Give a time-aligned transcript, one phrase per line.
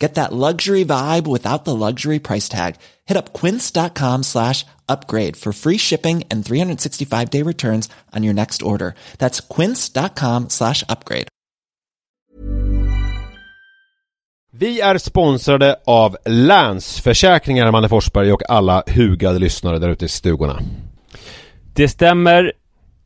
[0.00, 2.74] Get that luxury vibe without the luxury price tag.
[3.04, 8.62] Hit up quince.com slash upgrade for free shipping and 365 day returns on your next
[8.62, 8.94] order.
[9.18, 11.26] That's quince.com slash upgrade.
[14.52, 20.58] Vi är sponsrade av Länsförsäkringar, Manne Forsberg och alla hugade lyssnare där ute i stugorna.
[21.74, 22.52] Det stämmer.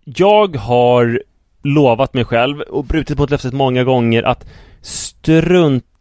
[0.05, 1.23] Jag har
[1.63, 4.47] lovat mig själv och brutit mot löftet många gånger att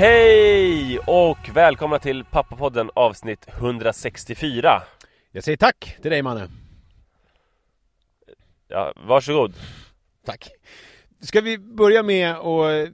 [0.00, 4.82] Hej och välkomna till Pappapodden avsnitt 164
[5.32, 6.48] Jag säger tack till dig Manne.
[8.68, 9.54] Ja, varsågod
[10.24, 10.50] Tack.
[11.20, 12.92] Ska vi börja med att eh,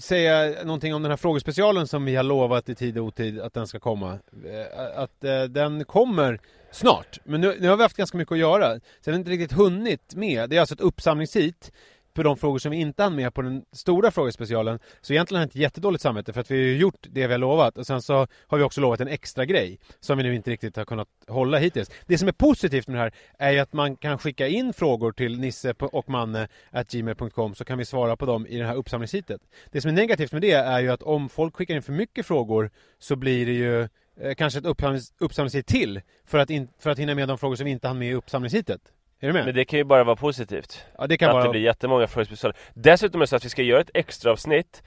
[0.00, 3.54] säga någonting om den här frågespecialen som vi har lovat i tid och otid att
[3.54, 4.18] den ska komma?
[4.44, 6.40] Eh, Att eh, den kommer
[6.70, 7.18] snart.
[7.24, 8.74] Men nu, nu har vi haft ganska mycket att göra.
[8.74, 10.50] Så vi har inte riktigt hunnit med.
[10.50, 11.72] Det är alltså ett uppsamlingshit
[12.14, 14.78] på de frågor som vi inte hann med på den stora frågespecialen.
[15.00, 17.32] Så egentligen har jag inte jättedåligt samvete för att vi har ju gjort det vi
[17.32, 20.34] har lovat och sen så har vi också lovat en extra grej som vi nu
[20.34, 21.90] inte riktigt har kunnat hålla hittills.
[22.06, 25.12] Det som är positivt med det här är ju att man kan skicka in frågor
[25.12, 26.48] till nisse och manne
[26.90, 29.40] gmail.com så kan vi svara på dem i det här uppsamlingshitet.
[29.70, 32.26] Det som är negativt med det är ju att om folk skickar in för mycket
[32.26, 33.82] frågor så blir det ju
[34.20, 37.56] eh, kanske ett uppsamlings- uppsamlingshit till för att, in, för att hinna med de frågor
[37.56, 38.80] som vi inte hann med i uppsamlingshitet.
[39.22, 39.44] Är du med?
[39.44, 41.44] Men det kan ju bara vara positivt ja, det kan Att vara...
[41.44, 44.82] det blir jättemånga frågespecialer Dessutom är det så att vi ska göra ett extra avsnitt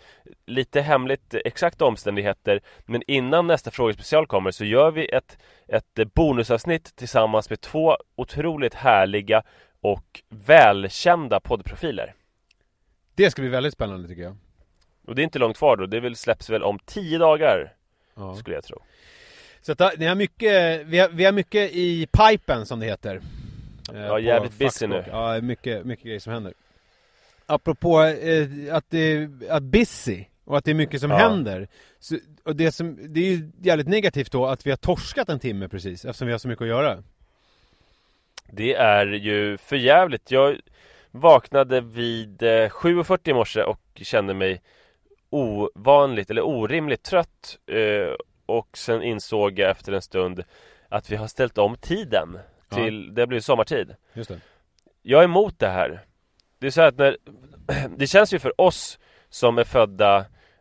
[0.45, 6.95] Lite hemligt, exakta omständigheter Men innan nästa frågespecial kommer så gör vi ett, ett bonusavsnitt
[6.95, 9.43] tillsammans med två otroligt härliga
[9.81, 12.13] och välkända poddprofiler
[13.15, 14.37] Det ska bli väldigt spännande tycker jag.
[15.07, 17.73] Och det är inte långt kvar då, det väl släpps väl om tio dagar
[18.15, 18.35] Ja.
[18.35, 18.83] skulle jag tro
[19.61, 23.21] Så att, ni har mycket, vi, har, vi har mycket i pipen som det heter.
[23.93, 25.03] Eh, Ja, på jävligt busy nu.
[25.07, 26.53] Ja, mycket, mycket grejer som händer.
[27.45, 31.17] Apropå eh, att det att busy och att det är mycket som Ja.
[31.17, 31.67] händer.
[31.99, 35.39] Så, och det, som, det är ju jävligt negativt då att vi har torskat en
[35.39, 37.03] timme precis eftersom vi har så mycket att göra.
[38.51, 40.31] Det är ju för jävligt.
[40.31, 40.57] Jag
[41.11, 44.61] vaknade vid eh, 7.40 i morse och kände mig
[45.29, 48.15] ovanligt eller orimligt trött eh,
[48.45, 50.43] och sen insåg jag efter en stund
[50.89, 52.39] att vi har ställt om tiden
[52.77, 52.83] Ja.
[52.85, 53.95] till, det blir sommartid.
[54.13, 54.39] Just det.
[55.01, 56.05] Jag är emot det här.
[56.59, 57.17] Det är så att när,
[57.97, 58.99] det känns ju för oss
[59.29, 60.17] som är födda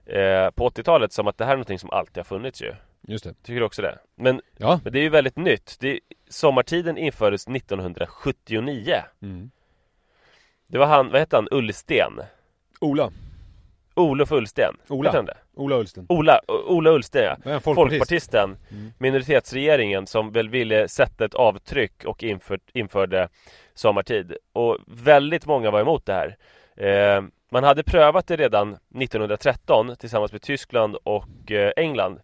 [0.07, 2.75] eh, på 80-talet som att det här är någonting som alltid har funnits ju.
[3.09, 3.35] Just det.
[3.43, 3.99] Tycker du också det?
[4.15, 4.81] Men, Ja.
[4.85, 5.77] men det är ju väldigt nytt.
[5.81, 9.03] Det, sommartiden infördes 1979.
[9.23, 9.51] Mm.
[10.67, 12.21] Det var han, vad hette han, Ullsten?
[12.81, 13.13] Ola.
[13.95, 14.75] Olof Ullsten.
[14.89, 15.25] Ola.
[15.55, 16.07] Ola Ullsten.
[16.09, 17.37] Ola, Ola Ullsten ja.
[17.61, 17.75] Folkpartist?
[17.75, 18.93] Folkpartisten, Mm.
[18.99, 23.29] minoritetsregeringen som väl ville sätta ett avtryck och inför, införde
[23.75, 24.37] sommartid.
[24.53, 26.37] Och väldigt många var emot det här.
[26.77, 32.21] Eh, man hade prövat det redan 1913 tillsammans med Tyskland och eh, England.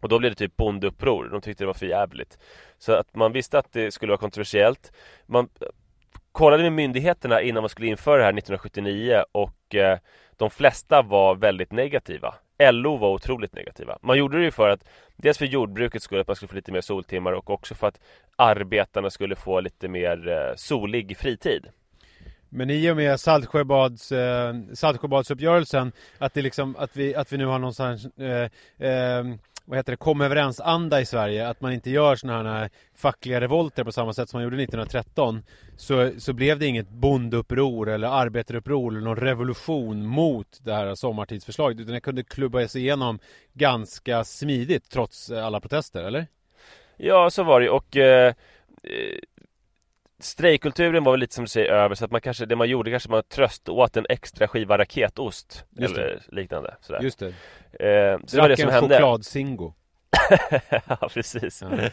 [0.00, 2.38] Och då blev det typ bondeuppror, de tyckte det var för jävligt.
[2.78, 4.92] Så att man visste att det skulle vara kontroversiellt.
[5.26, 5.48] Man
[6.36, 9.98] kollade med myndigheterna innan man skulle införa det här 1979 och eh,
[10.36, 12.34] de flesta var väldigt negativa.
[12.72, 13.98] LO var otroligt negativa.
[14.02, 14.84] Man gjorde det ju för att
[15.16, 18.00] dels för jordbrukets skull, att man skulle få lite mer soltimmar och också för att
[18.36, 21.66] arbetarna skulle få lite mer eh, solig fritid.
[22.48, 27.46] Men i och med Saltsjöbads, eh, Saltsjöbadsuppgörelsen att, det liksom, att, vi, att vi nu
[27.46, 29.24] har någonstans eh, eh,
[29.66, 33.84] vad heter det, kom överens-anda i Sverige Att man inte gör sådana här fackliga revolter
[33.84, 35.42] på samma sätt som man gjorde 1913
[35.76, 41.80] Så, så blev det inget bondeuppror eller arbetaruppror eller någon revolution mot det här sommartidsförslaget
[41.80, 43.18] Utan det kunde klubbas igenom
[43.52, 46.26] ganska smidigt trots alla protester, eller?
[46.96, 48.34] Ja, så var det och eh,
[48.82, 49.18] eh
[50.18, 52.90] Strejkkulturen var väl lite som du säger över så att man kanske, det man gjorde
[52.90, 56.02] kanske man tröst åt en extra skiva raketost Just det.
[56.02, 57.00] eller liknande sådär.
[57.02, 57.26] Just det,
[57.80, 58.94] Eh, så det var det som en hände.
[58.94, 59.72] chokladzingo
[60.88, 61.62] ja, precis.
[61.62, 61.68] Ja.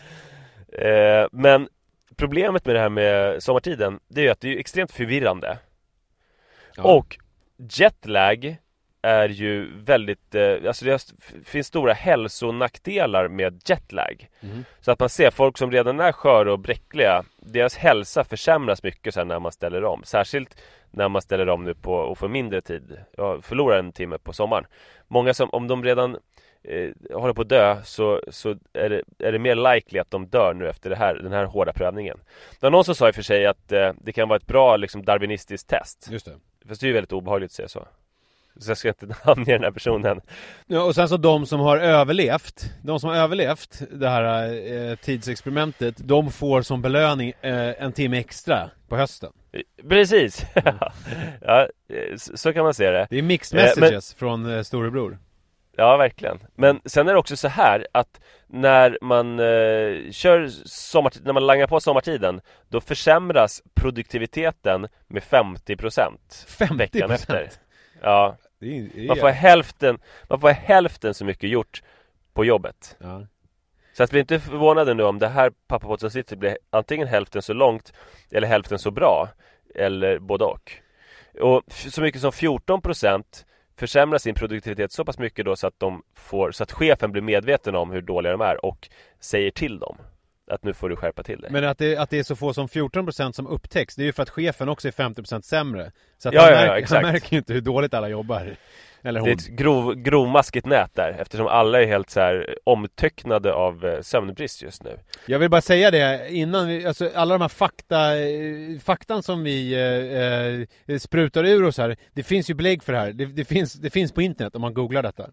[0.79, 1.69] Eh, men
[2.15, 5.57] problemet med det här med sommartiden, det är ju att det är extremt förvirrande.
[6.75, 6.83] Ja.
[6.83, 7.17] Och
[7.57, 8.57] jetlag
[9.03, 11.13] är ju väldigt, eh, alltså det
[11.45, 14.29] finns stora hälsonackdelar med jetlag.
[14.39, 14.65] Mhm.
[14.81, 19.13] Så att man ser folk som redan är sköra och bräckliga, deras hälsa försämras mycket
[19.13, 20.01] sen när man ställer om.
[20.03, 20.61] Särskilt
[20.91, 24.33] när man ställer om nu på och får mindre tid, ja, förlorar en timme på
[24.33, 24.65] sommaren.
[25.07, 26.17] Många som, om de redan
[26.63, 30.27] eh, håller på att dö så, så är, det, är det mer likely att de
[30.27, 32.17] dör nu efter här, den här hårda prövningen.
[32.51, 34.47] Det var någon som sa i och för sig att eh, det kan vara ett
[34.47, 36.07] bra liksom, darwinistiskt test.
[36.11, 36.31] Just det
[36.67, 37.87] Fast det är ju väldigt obehagligt att säga så.
[38.59, 40.21] Så jag ska inte namnge den här personen.
[40.67, 44.53] Ja, och sen så de som har överlevt, de som har överlevt det här
[44.89, 49.31] eh, tidsexperimentet, de får som belöning eh, en timme extra på hösten.
[49.89, 50.45] Precis!
[51.41, 53.07] ja, eh, så kan man se det.
[53.09, 55.17] Det är mixed Eh, men- messages från eh, storebror.
[55.75, 56.39] Ja, verkligen.
[56.55, 61.45] Men sen är det också så här att när man eh, kör sommartid, när man
[61.45, 66.11] langar på sommartiden Då försämras produktiviteten med 50%
[66.47, 67.49] 50 veckan efter
[68.01, 69.99] Ja, Det är, det är, man får hälften,
[70.29, 71.83] man får hälften så mycket gjort
[72.33, 72.97] på jobbet.
[72.99, 73.27] Ja.
[73.93, 77.93] Så att bli inte förvånade nu om det här pappapåtsavsnittet blir antingen hälften så långt
[78.31, 79.29] Eller hälften så bra
[79.75, 80.71] Eller både och.
[81.41, 83.23] Och så mycket som 14%
[83.77, 87.21] försämrar sin produktivitet så pass mycket då så att de får Så att chefen blir
[87.21, 88.89] medveten om hur dåliga de är och
[89.19, 89.97] säger till dem
[90.51, 92.53] Att nu får du skärpa till dig Men att det, att det är så få
[92.53, 95.91] som 14% som upptäcks, det är ju för att chefen också är 50% sämre.
[96.17, 97.03] Så att Ja, han, ja, ja, märker, exakt.
[97.03, 98.55] han märker ju inte hur dåligt alla jobbar.
[99.05, 99.29] Eller Det hon.
[99.29, 104.01] är ett grov, grovmaskigt nät där eftersom alla är helt så här omtöcknade av eh,
[104.01, 108.19] sömnbrist just nu Jag vill bara säga det innan vi, alltså alla de här fakta,
[108.19, 112.93] eh, faktan som vi eh, eh, sprutar ur oss här, det finns ju belägg för
[112.93, 113.11] det här.
[113.13, 115.29] Det, det, finns, det finns på internet om man googlar detta.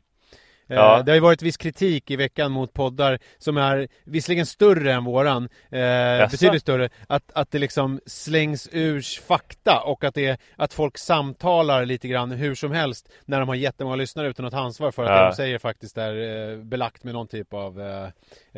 [0.70, 1.02] Eh, Ja.
[1.02, 5.04] Det har ju varit viss kritik i veckan mot poddar som är visserligen större än
[5.04, 10.72] våran, eh, betydligt större, att, att det liksom slängs ur fakta och att, det, att
[10.72, 14.58] folk samtalar lite grann hur som helst när de har jättemånga lyssnare utan att ta
[14.60, 15.20] ansvar för att Ja.
[15.22, 18.04] det de säger faktiskt är eh, belagt med någon typ av eh,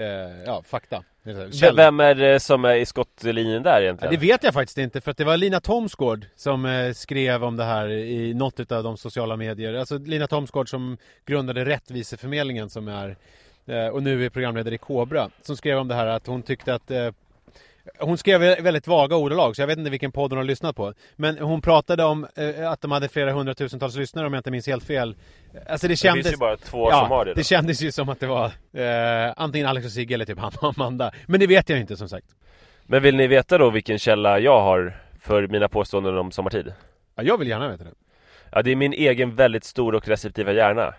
[0.05, 1.03] eh, ja, fakta.
[1.25, 1.77] Källor.
[1.77, 4.15] Vem är det som är i skottlinjen där Ja, egentligen?
[4.15, 7.57] det vet jag faktiskt inte för att det var Lina Thomsgård som eh, skrev om
[7.57, 9.75] det här i något av de sociala medier.
[9.75, 13.17] Alltså Lina Thomsgård som grundade Rättviseförmedlingen som är
[13.67, 15.29] eh, och nu är programledare i Kobra.
[15.43, 17.11] Som skrev om det här att hon tyckte att eh,
[17.99, 20.95] hon skrev väldigt vaga ordalag så jag vet inte vilken podd hon har lyssnat på.
[21.17, 24.67] Men hon pratade om eh, att de hade flera hundratusentals lyssnare om jag inte minns
[24.67, 25.17] helt fel.
[25.69, 26.27] Alltså det det kändes...
[26.27, 27.35] finns ju bara två som har det då.
[27.35, 30.53] det kändes ju som att det var eh, antingen Alex och Sigge eller typ han
[30.61, 31.13] och Amanda.
[31.27, 32.27] Men det vet jag inte som sagt.
[32.87, 36.73] Men vill ni veta då vilken källa jag har för mina påståenden om sommartid?
[37.15, 37.91] Ja, jag vill gärna veta det.
[38.51, 40.95] Ja, det är min egen väldigt stora och receptiva hjärna.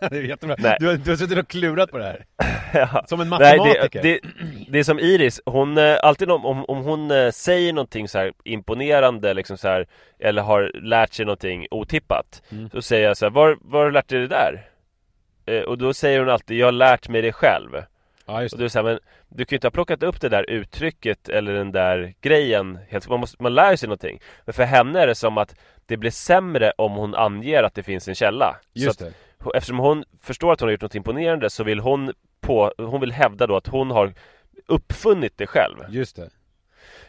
[0.10, 0.56] det är jättebra.
[0.58, 0.76] Nej.
[0.80, 2.24] Du har, du har suttit och klurat på det här.
[2.74, 3.04] Ja.
[3.06, 4.02] Som en Nej, matematiker.
[4.02, 4.28] det, det,
[4.68, 8.18] det är som Iris, hon, eh, alltid om, om, om hon eh, säger någonting så
[8.18, 9.86] här imponerande liksom så här,
[10.18, 12.70] Eller har lärt sig någonting otippat Mm.
[12.70, 14.66] Så säger jag så här, var, var har du lärt dig det där?
[15.46, 17.68] Eh, och då säger hon alltid, jag har lärt mig det själv
[18.26, 18.64] Ja, just Och det.
[18.64, 21.72] du säger men du kan ju inte ha plockat upp det där uttrycket eller den
[21.72, 25.38] där grejen helt, man, måste, man lär sig någonting Men för henne är det som
[25.38, 25.54] att
[25.86, 29.12] det blir sämre om hon anger att det finns en källa Just så det.
[29.54, 33.12] Eftersom hon förstår att hon har gjort något imponerande så vill hon på, hon vill
[33.12, 34.14] hävda då att hon har
[34.66, 36.30] uppfunnit det själv Just det.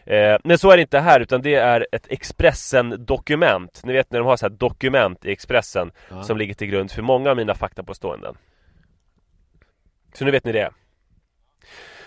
[0.06, 4.20] Eh, men så är det inte här utan det är ett Expressen-dokument Ni vet när
[4.20, 6.24] de har så här dokument i Expressen Ja.
[6.24, 8.36] Som ligger till grund för många av mina faktapåståenden
[10.14, 10.70] Så nu vet ni det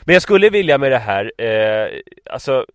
[0.00, 1.88] Men jag skulle vilja med det här eh,
[2.30, 2.66] Alltså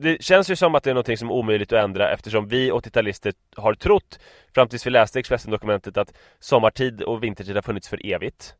[0.00, 2.70] det känns ju som att det är någonting som är omöjligt att ändra eftersom vi
[2.70, 4.18] 80-talister har trott
[4.54, 8.54] fram tills vi läste Expressen-dokumentet att sommartid och vintertid har funnits för evigt.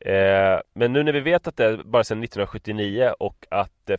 [0.00, 3.96] Eh, men nu när vi vet att det är bara sedan 1979 och att eh,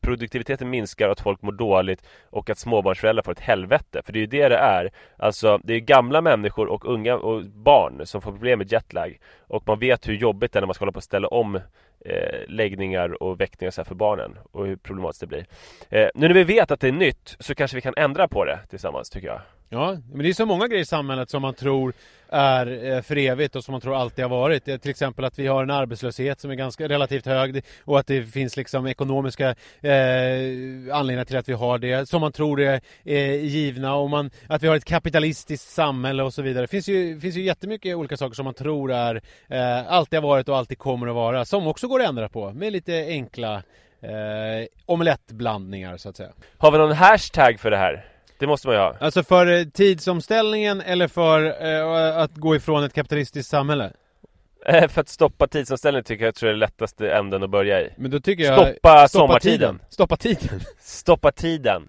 [0.00, 4.18] produktiviteten minskar och att folk mår dåligt och att småbarnsföräldrar får ett helvete, för det
[4.18, 4.90] är ju det det är.
[5.16, 9.62] Alltså, det är gamla människor och unga och barn som får problem med jetlag och
[9.66, 11.60] man vet hur jobbigt det är när man ska hålla på att ställa om
[12.04, 15.46] eh, läggningar och väckningar så här för barnen och hur problematiskt det blir.
[15.90, 18.44] Eh, nu när vi vet att det är nytt så kanske vi kan ändra på
[18.44, 19.40] det tillsammans tycker jag.
[19.72, 21.92] Ja, men det är så många grejer i samhället som man tror
[22.28, 24.68] är eh, för evigt och som man tror alltid har varit.
[24.68, 28.06] Eh, till exempel att vi har en arbetslöshet som är ganska relativt hög och att
[28.06, 29.48] det finns liksom ekonomiska
[29.80, 34.30] eh, anledningar till att vi har det som man tror är, är givna och man,
[34.46, 36.62] att vi har ett kapitalistiskt samhälle och så vidare.
[36.62, 40.28] Det finns ju, finns ju jättemycket olika saker som man tror är eh, alltid har
[40.28, 43.54] varit och alltid kommer att vara som också går att ändra på med lite enkla
[44.00, 46.32] eh, omelettblandningar så att säga.
[46.58, 48.11] Har vi någon hashtag för det här?
[48.38, 48.96] Det måste man ju ha.
[49.00, 53.92] Alltså för eh, tidsomställningen eller för eh, att gå ifrån ett kapitalistiskt samhälle?
[54.66, 57.92] Eh, för att stoppa tidsomställningen tycker jag tror jag är lättaste änden att börja i.
[57.96, 58.68] Men då tycker jag...
[58.68, 59.58] Stoppa sommartiden.
[59.58, 59.80] tiden.
[59.88, 60.60] Stoppa tiden.
[60.80, 61.88] Stoppa tiden.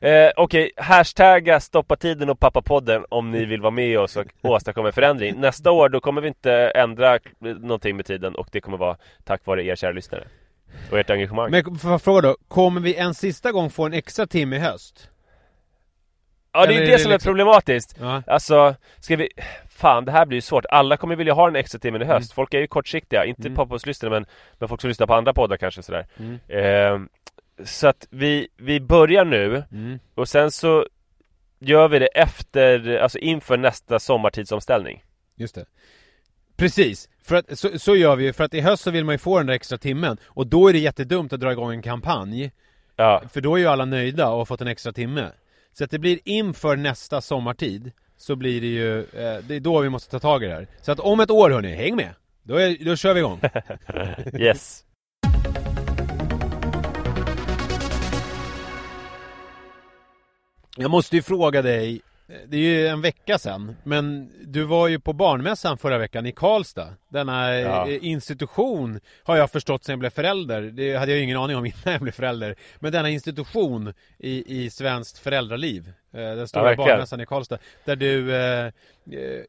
[0.00, 4.88] Eh, Okej, hashtagga stoppa tiden och pappapodden om ni vill vara med oss och åstadkomma
[4.88, 5.40] en förändring.
[5.40, 9.46] Nästa år då kommer vi inte ändra någonting med tiden och det kommer vara tack
[9.46, 10.24] vare er kära lyssnare.
[10.90, 11.50] Och ert engagemang.
[11.50, 14.58] Men får jag fråga då, kommer vi en sista gång få en extra timme i
[14.58, 15.08] höst?
[16.54, 17.96] Ja, det är det det som är liksom- problematiskt.
[18.00, 18.22] Ja.
[18.26, 19.28] Alltså, ska vi...
[19.68, 20.64] Fan, det här blir ju svårt.
[20.68, 22.32] Alla kommer vilja ha den extra timmen i höst.
[22.32, 23.24] Folk är ju kortsiktiga.
[23.24, 23.60] Inte Mm.
[23.60, 24.10] mm.
[24.10, 24.26] men,
[24.58, 26.06] men folk som lyssnar på andra poddar kanske sådär.
[26.18, 26.38] Mm.
[26.48, 27.08] Eh,
[27.64, 29.98] så att vi, vi börjar nu Mm.
[30.14, 30.86] och sen så
[31.58, 35.04] gör vi det efter, alltså inför nästa sommartidsomställning.
[35.36, 35.64] Just det.
[36.56, 39.14] Precis, för att, så, så gör vi ju, för att i höst så vill man
[39.14, 41.82] ju få den där extra timmen och då är det jättedumt att dra igång en
[41.82, 42.52] kampanj
[42.96, 45.30] Ja, För då är ju alla nöjda och har fått en extra timme
[45.74, 49.80] Så att det blir inför nästa sommartid Så blir det ju, eh, det är då
[49.80, 52.14] vi måste ta tag i det här Så att om ett år hörni, häng med!
[52.42, 53.40] Då, är, då kör vi igång
[54.40, 54.84] yes.
[60.76, 65.00] Jag måste ju fråga dig Det är ju en vecka sedan Men du var ju
[65.00, 67.88] på barnmässan förra veckan i Karlstad Denna Ja.
[67.88, 71.66] eh, institution Har jag förstått sen jag blev förälder Det hade jag ingen aning om
[71.66, 76.88] innan jag blev förälder Men denna institution i, i svenskt föräldraliv eh, Den stora verkligen.
[76.88, 78.70] barnmässan i Karlstad Där du eh,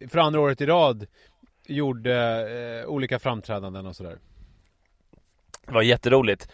[0.09, 1.05] för andra året i rad
[1.67, 4.17] Gjorde olika framträdanden och sådär
[5.67, 6.49] Det var jätteroligt.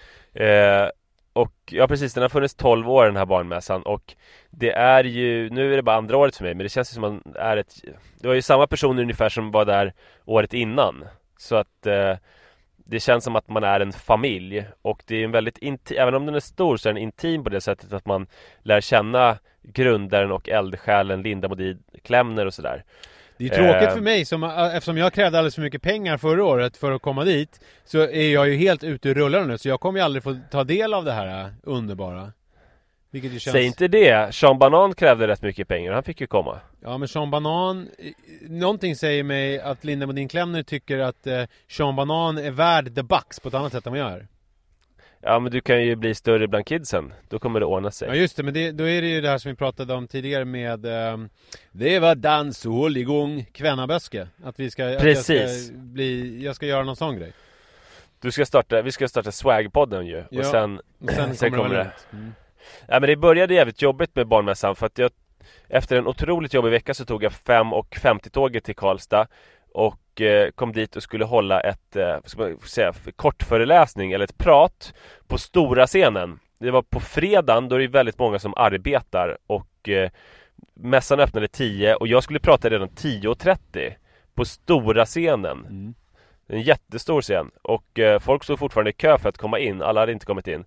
[1.33, 4.15] Och ja precis, den har funnits 12 år den här barnmässan och
[4.49, 6.93] det är ju, nu är det bara andra året för mig men det känns ju
[6.93, 7.75] som att man är ett
[8.19, 9.93] Det var ju samma personer ungefär som var där
[10.25, 11.05] året innan.
[11.37, 12.15] Så att eh,
[12.75, 16.15] Det känns som att man är en familj och det är en väldigt intim, även
[16.15, 18.27] om den är stor så är den intim på det sättet att man
[18.63, 22.83] lär känna grundaren och eldsjälen Linda Modin-Klämner och sådär.
[23.49, 23.93] Det är tråkigt Eh.
[23.93, 27.23] för mig som, eftersom jag krävde alldeles för mycket pengar förra året för att komma
[27.23, 30.23] dit Så är jag ju helt ute ur rullarna nu så jag kommer ju aldrig
[30.23, 32.31] få ta del av det här äh, underbara
[33.11, 33.53] Vilket ju känns...
[33.53, 34.35] Säg inte det!
[34.35, 38.11] Sean Banan krävde rätt mycket pengar, han fick ju komma Ja men Sean Banan eh,
[38.49, 43.03] Någonting säger mig att Linda Modin Klemner tycker att eh, Sean Banan är värd the
[43.03, 44.27] bucks på ett annat sätt än vad jag är
[45.23, 48.15] Ja men du kan ju bli större bland kidsen, då kommer det ordna sig Ja
[48.15, 50.45] just det, men det, då är det ju det här som vi pratade om tidigare
[50.45, 51.17] med eh,
[51.71, 55.65] Det var dans och hålligång Kvennaböske Att vi ska, att jag Precis.
[55.67, 57.33] ska bli, jag ska göra någon sån grej
[58.21, 60.39] Du ska starta, vi ska starta Swag-podden ju Ja.
[60.39, 61.83] och sen Och sen, Sen kommer kommer det, det.
[61.83, 62.13] väl ut.
[62.13, 62.33] Mm.
[62.87, 65.11] Ja men det började jävligt jobbigt med barnmässan för att jag
[65.67, 69.27] Efter en otroligt jobbig vecka så tog jag 5 och 50-tåget till Karlstad
[69.73, 74.25] Och eh, kom dit och skulle hålla ett, eh, vad ska man säga, kortföreläsning eller
[74.25, 74.93] ett prat
[75.27, 76.39] På stora scenen.
[76.59, 80.09] Det var på fredagen, då är det väldigt många som arbetar och eh,
[80.73, 83.93] Mässan öppnade 10 och jag skulle prata redan 10.30
[84.33, 85.57] På stora scenen.
[85.59, 85.93] Mm.
[86.47, 90.11] En jättestor scen och folk stod fortfarande i kö för att komma in, alla hade
[90.11, 90.65] inte kommit in.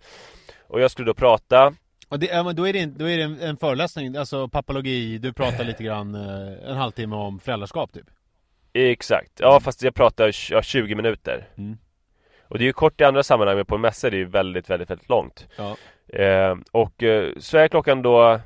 [0.66, 1.74] Och jag skulle då prata.
[2.08, 5.32] Och det, då är det, en- då är det en, en föreläsning, alltså papologi, du
[5.32, 8.06] pratar lite grann en halvtimme om föräldraskap typ
[8.74, 11.78] Exakt, ja fast jag pratar ja, 20 minuter Mm.
[12.48, 14.24] Och det är ju kort i andra sammanhang men på en mässa är det ju
[14.24, 15.76] väldigt, väldigt, väldigt långt Ja.
[16.18, 18.40] eh, Och eh, så är klockan då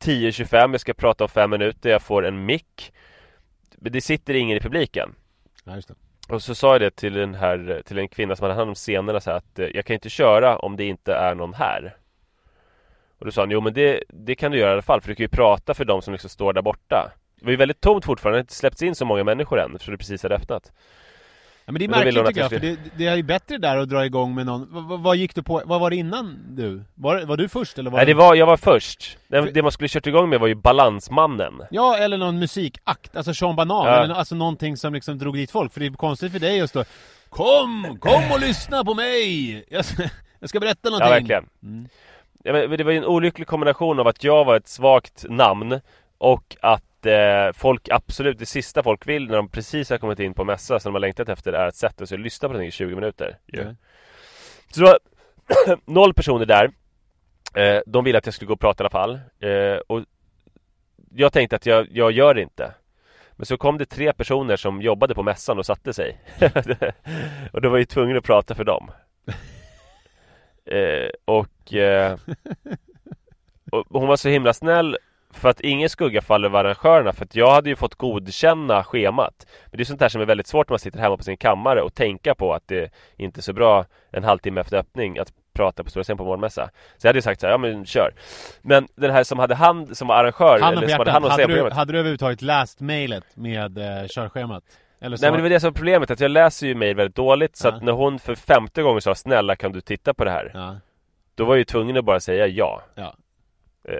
[0.00, 2.92] 10.25, jag ska prata om fem minuter, jag får en mick
[3.76, 5.14] Men det sitter ingen i publiken
[5.64, 5.94] Ja, just det.
[6.28, 8.74] Och så sa jag det till den här, till en kvinna som hade hand om
[8.74, 11.96] scenerna så här, att eh, jag kan inte köra om det inte är någon här.
[13.18, 15.08] Och då sa han, jo men det, det kan du göra i alla fall för
[15.08, 17.12] du kan ju prata för de som liksom står där borta.
[17.40, 19.74] Det var ju väldigt tomt fortfarande, det har inte släppts in så många människor än
[19.74, 20.72] eftersom det precis hade öppnat.
[21.64, 23.58] Ja, men det är då märkligt tycker jag, jag för det, det är ju bättre
[23.58, 26.38] där att dra igång med någon, vad, vad- gick du på, vad var det innan
[26.50, 26.84] du?
[26.94, 29.18] Var, var du först eller var Nej det var, jag var först.
[29.28, 31.62] Det, För- det man skulle kört igång med var ju Balansmannen.
[31.70, 34.04] Ja, eller någon musikakt, alltså Sean Banan, Ja.
[34.04, 36.70] eller alltså någonting som liksom drog dit folk, för det är konstigt för dig att
[36.70, 36.84] stå
[37.28, 39.64] Kom, kom och lyssna på mig!
[39.68, 40.02] Jag ska,
[40.40, 41.46] jag ska berätta Ja någonting verkligen.
[41.62, 41.88] Mm.
[42.42, 45.80] Ja, men det var ju en olycklig kombination av att jag var ett svagt namn
[46.18, 50.34] och att eh, folk absolut, det sista folk vill när de precis har kommit in
[50.34, 52.68] på mässa som de har längtat efter är att sätta sig och lyssna på någonting
[52.68, 53.38] i 20 minuter.
[53.46, 53.62] Ja.
[54.70, 54.86] Så det
[55.66, 56.70] var noll personer där.
[57.54, 59.20] Eh, de ville att jag skulle gå och prata i alla fall.
[59.40, 60.04] Eh, och
[61.14, 62.74] jag tänkte att jag, jag gör det inte.
[63.32, 66.18] Men så kom det tre personer som jobbade på mässan och satte sig.
[67.52, 68.90] och då var jag tvungen att prata för dem.
[70.64, 72.18] Eh, och, eh,
[73.70, 74.96] och hon var så himla snäll
[75.32, 79.46] för att ingen skugga faller över arrangörerna för att jag hade ju fått godkänna schemat.
[79.66, 81.36] Men det är sånt här som är väldigt svårt när man sitter hemma på sin
[81.36, 85.32] kammare och tänka på att det inte är så bra en halvtimme efter öppning att
[85.52, 86.70] prata på Stora scen på morgonmässa.
[86.96, 88.14] Så jag hade ju sagt så här, ja men kör.
[88.62, 91.30] Men den här som hade hand, som var arrangör, Handen eller som hade hand om
[91.30, 94.64] hade du, hade du överhuvudtaget läst mejlet med eh, körschemat?
[95.00, 97.56] Nej men det var det som var problemet, att jag läser ju mejl väldigt dåligt
[97.56, 97.72] så Ja.
[97.72, 100.50] att när hon för femte gången sa snälla kan du titta på det här?
[100.54, 100.76] Ja,
[101.34, 102.82] Då var jag ju tvungen att bara säga ja.
[102.94, 103.14] ja.
[103.88, 103.94] Eh,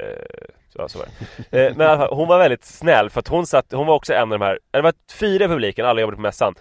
[0.72, 1.66] så, så var det.
[1.66, 3.94] Eh, men i alla fall, hon var väldigt snäll för att hon satt, hon var
[3.94, 6.54] också en av de här, det var fyra i publiken, alla jobbade på mässan.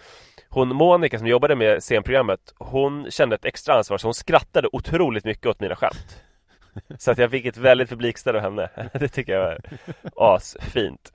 [0.48, 5.24] Hon Monica som jobbade med scenprogrammet, hon kände ett extra ansvar så hon skrattade otroligt
[5.24, 6.22] mycket åt mina skämt.
[6.98, 8.68] Så att jag fick ett väldigt publikstöd av henne.
[8.92, 9.58] Det tycker jag var
[10.36, 11.12] asfint.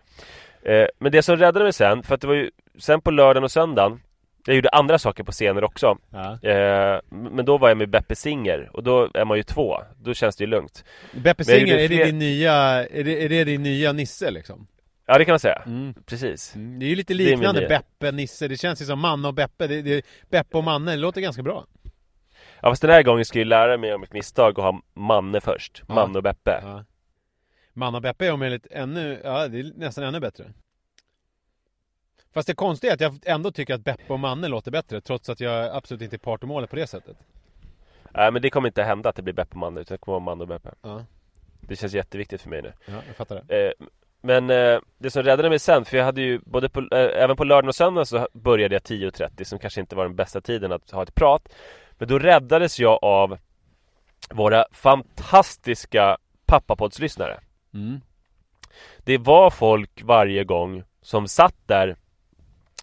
[0.62, 3.44] Eh, men det som räddade mig sen, för att det var ju sen på lördagen
[3.44, 4.00] och söndagen
[4.46, 5.98] jag gjorde andra saker på scener också.
[6.10, 6.50] ja.
[6.50, 9.78] Eh, men då var jag med Beppe Singer och då är man ju två.
[9.98, 10.84] Då känns det ju lugnt.
[11.12, 14.68] Beppe Men Singer, är det din nya, är det, är det din nya Nisse liksom?
[15.08, 15.62] Ja det kan man säga.
[15.66, 15.94] Mm.
[16.06, 16.56] Precis.
[16.56, 16.80] Mm.
[16.80, 17.68] Det är ju lite liknande.
[17.68, 20.98] Beppe, Nisse, det känns ju som Manne och Beppe, det, det, Beppe och Manne, det
[20.98, 21.66] låter ganska bra
[22.62, 24.82] Ja fast den här gången ska jag ju lära mig om mitt misstag och ha
[24.94, 25.84] Manne först.
[25.88, 25.96] Ja.
[25.96, 26.60] Manne och Beppe.
[26.64, 26.86] ja.
[27.74, 30.46] Manne och Beppe är om möjligt ännu, ja det är nästan ännu bättre
[32.36, 35.30] Fast det konstiga är att jag ändå tycker att Beppe och Manne låter bättre trots
[35.30, 37.18] att jag absolut inte är part i målet på det sättet
[38.12, 40.14] Nej men det kommer inte hända att det blir Beppe och Manne utan det kommer
[40.14, 40.70] vara Manne och Beppe.
[40.82, 41.06] Ja,
[41.62, 42.74] Det känns jätteviktigt för mig nu.
[42.86, 43.88] ja jag fattar det Eh,
[44.22, 47.36] men eh, det som räddade mig sen, för jag hade ju både på, eh, även
[47.36, 50.72] på lördagen och söndagen så började jag 10.30 som kanske inte var den bästa tiden
[50.72, 51.50] att ha ett prat.
[51.92, 53.38] Men då räddades jag av
[54.30, 57.40] våra fantastiska pappapoddslyssnare.
[57.74, 58.02] mm.
[58.98, 61.96] Det var folk varje gång som satt där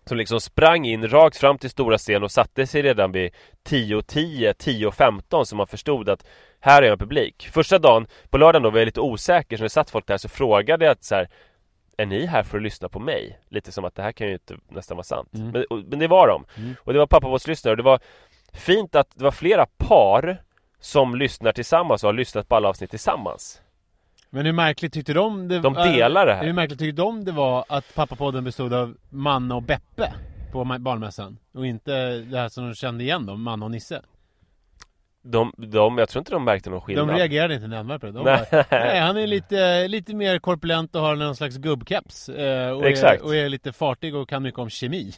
[0.04, 3.32] som liksom sprang in rakt fram till stora scen och satte sig redan vid
[3.68, 6.26] 10.10, 10.15 så man förstod att
[6.60, 7.48] här är en publik.
[7.52, 10.16] Första dagen, på lördagen då var jag lite osäker så när det satt folk där
[10.16, 11.28] så frågade jag att så här,
[11.96, 13.38] Är ni här för att lyssna på mig?
[13.48, 15.34] Lite som att det här kan ju inte nästan vara sant.
[15.34, 15.50] Mm.
[15.50, 16.44] Men, och, men det var de.
[16.56, 16.74] Mm.
[16.80, 18.00] Och det var pappavårdslyssnare och det var
[18.52, 20.42] fint att det var flera par
[20.80, 23.61] som lyssnar tillsammans och har lyssnat på alla avsnitt tillsammans.
[24.34, 26.44] Men hur märkligt tyckte de det De delar det här.
[26.44, 30.12] Hur märkligt tyckte de det var att pappapodden bestod av Manne och Beppe
[30.52, 31.38] på barnmässan?
[31.54, 34.02] Och inte det här som de kände igen då, Manne och Nisse?
[35.22, 37.08] De, de, jag tror inte de märkte någon skillnad.
[37.08, 38.12] De reagerade inte nämnvärt på det.
[38.12, 38.46] De Nej.
[38.50, 42.28] bara, nej, han är lite, lite mer korpulent och har någon slags gubbkeps.
[42.28, 43.22] Eh, och, är, Exakt.
[43.22, 45.12] och är lite fartig och kan mycket om kemi.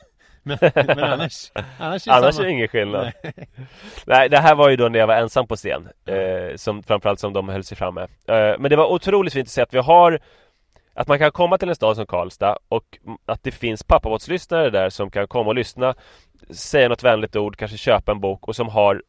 [0.45, 3.13] Men, men annars, annars är det Annars är det ingen skillnad.
[4.07, 4.29] Nej.
[4.29, 5.89] det här var ju då när jag var ensam på scen.
[6.07, 8.01] Eh, som, framförallt som de höll sig framme.
[8.03, 10.21] Eh, men det var otroligt fint att se att vi har
[10.95, 14.91] att man kan komma till en stad som Karlstad och att det finns pappabåtslyssnare där
[14.91, 15.95] som kan komma och lyssna
[16.51, 19.03] Säga något vänligt ord, kanske köpa en bok och som har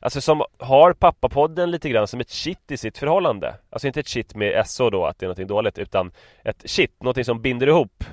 [0.00, 4.08] Alltså som har pappapodden lite grann som ett shit i sitt förhållande Alltså inte ett
[4.08, 6.12] shit med SO då, att det är någonting dåligt utan
[6.44, 8.04] ett shit, någonting som binder ihop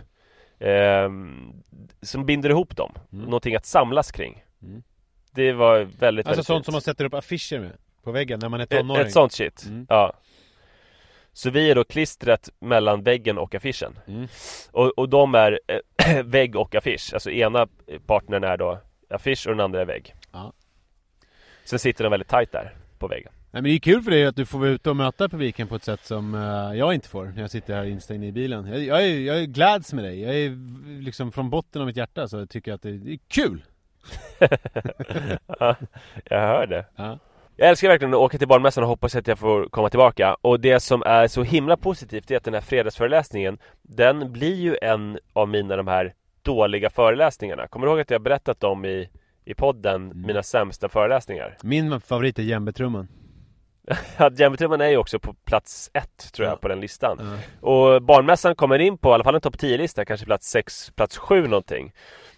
[0.62, 1.54] ehm,
[2.02, 3.26] Som binder ihop dem, Mm.
[3.26, 4.84] någonting att samlas kring Mm.
[5.32, 6.66] Det var väldigt, Alltså väldigt sånt fint.
[6.66, 7.72] som man sätter upp affischer med
[8.04, 9.06] på väggen när man är ett, tonåring.
[9.06, 9.86] ett sånt shit, Mm.
[9.90, 10.14] ja
[11.34, 14.28] Så vi är då klistret mellan väggen och affischen Mm.
[14.72, 17.68] och, och de är eh, vägg och affisch, alltså ena
[18.06, 20.54] partnern är då affisch och den andra är vägg Ja.
[21.64, 24.26] Sen sitter de väldigt tight där på väggen Nej, men det är kul för dig
[24.26, 27.10] att du får vara ute och möta publiken på ett sätt som eh, jag inte
[27.10, 28.68] får när jag sitter här instängd i bilen.
[28.68, 30.22] Jag, jag, är, jag är glads med dig.
[30.22, 30.50] Jag är
[31.02, 33.64] liksom från botten av mitt hjärta så tycker jag att det, det är kul.
[35.60, 35.76] Ja,
[36.26, 37.20] jag hör det Ja.
[37.56, 40.60] Jag älskar verkligen att åka till barnmässan och hoppas att jag får komma tillbaka Och
[40.60, 45.20] det som är så himla positivt är att den här fredagsföreläsningen Den blir ju en
[45.34, 47.68] av mina de här dåliga föreläsningarna.
[47.68, 49.10] Kommer du ihåg att jag berättat om i,
[49.46, 50.22] i podden Mm.
[50.22, 51.58] mina sämsta föreläsningar?
[51.64, 53.08] Min favorit är djembetrumman.
[54.18, 56.58] Ja, Djembetrumman är ju också på plats ett tror jag Ja.
[56.58, 57.18] på den listan.
[57.62, 57.68] Ja.
[57.68, 61.18] Och Barnmässan kommer in på i alla fall en topp 10-lista, kanske plats 6, plats
[61.18, 61.92] 7 någonting.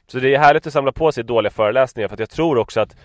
[0.08, 2.82] Så det är härligt att samla på sig dåliga föreläsningar för att jag tror också
[2.82, 2.96] att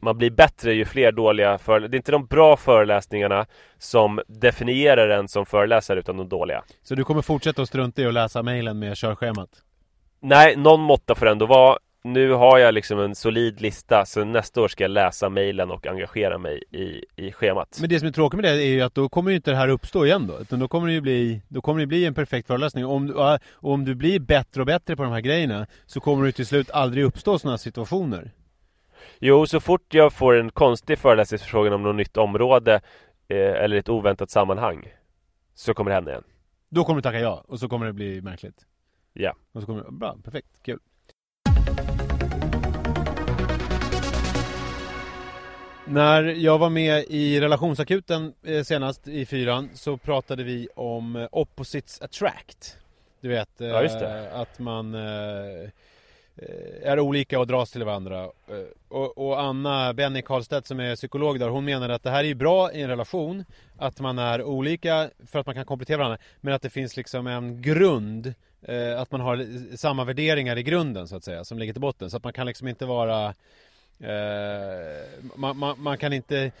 [0.00, 1.88] man blir bättre ju fler dåliga föreläsningar.
[1.90, 3.46] Det är inte de bra föreläsningarna
[3.78, 6.62] som definierar en som föreläsare utan de dåliga.
[6.82, 9.48] Så du kommer fortsätta att strunta i att läsa mejlen med körschemat?
[10.20, 11.78] Nej, någon måtta får ändå vara.
[12.04, 15.86] Nu har jag liksom en solid lista så nästa år ska jag läsa mejlen och
[15.86, 17.78] engagera mig i, i schemat.
[17.80, 19.56] Men det som är tråkigt med det är ju att då kommer ju inte det
[19.56, 20.38] här uppstå igen då.
[20.40, 22.86] Utan då kommer det ju bli, då kommer det bli en perfekt föreläsning.
[22.86, 23.38] Om, du- och
[23.72, 26.70] om du blir bättre och bättre på de här grejerna så kommer det till slut
[26.70, 28.30] aldrig uppstå sådana situationer.
[29.18, 32.74] Jo, så fort jag får en konstig föreläsningsförfrågan om något nytt område
[33.28, 34.88] eh, eller ett oväntat sammanhang
[35.54, 36.24] så kommer det hända igen.
[36.70, 38.66] Då kommer du tacka ja och så kommer det bli märkligt.
[39.12, 39.34] Ja.
[39.52, 40.78] Och så kommer det, bra, perfekt, kul.
[45.92, 51.28] När jag var med i relationsakuten eh, senast i fyran så pratade vi om eh,
[51.32, 52.76] opposites attract.
[53.20, 54.30] Du vet, eh, Ja, det.
[54.34, 55.00] att man eh,
[56.36, 58.22] eh, är olika och dras till varandra.
[58.24, 58.28] Eh,
[58.88, 62.28] Och, och Anna Benny Karlstedt som är psykolog där, hon menar att det här är
[62.28, 63.44] ju bra i en relation.
[63.78, 66.18] Att man är olika för att man kan komplettera varandra.
[66.40, 68.34] Men att det finns liksom en grund.
[68.62, 72.10] eh, Att man har samma värderingar i grunden så att säga, som ligger till botten.
[72.10, 73.34] Så att man kan liksom inte vara Eh,
[75.34, 76.52] man, man, man kan inte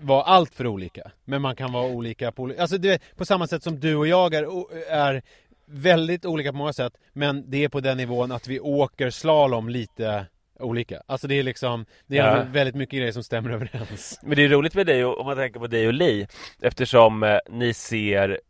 [0.00, 1.10] vara allt för olika.
[1.24, 4.34] Men man kan vara olika på, alltså det, på samma sätt som du och jag
[4.34, 4.46] är,
[4.90, 5.22] är
[5.66, 6.92] väldigt olika på många sätt.
[7.12, 10.26] Men det är på den nivån att vi åker slalom lite
[10.60, 11.02] olika.
[11.06, 12.44] Alltså det är liksom, det är Ja.
[12.52, 14.20] väldigt mycket grejer som stämmer överens.
[14.22, 16.26] Men det är roligt med dig och- om man tänker på dig och Li
[16.62, 18.40] eftersom eh, ni ser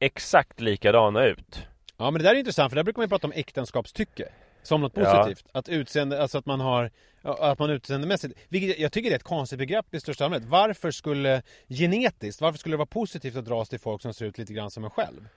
[0.00, 1.66] exakt likadana ut.
[1.96, 4.28] Ja men det där är intressant för där brukar man ju prata om äktenskapstycke.
[4.68, 5.04] Som något Ja.
[5.24, 5.46] positivt.
[5.52, 6.90] Att utseende, alltså att man har,
[7.22, 8.38] ja, att man utseendemässigt.
[8.48, 10.48] Vilket jag tycker det är ett konstigt begrepp i största allmänhet.
[10.48, 14.38] Varför skulle, genetiskt, varför skulle det vara positivt att dras till folk som ser ut
[14.38, 15.28] lite grann som en själv?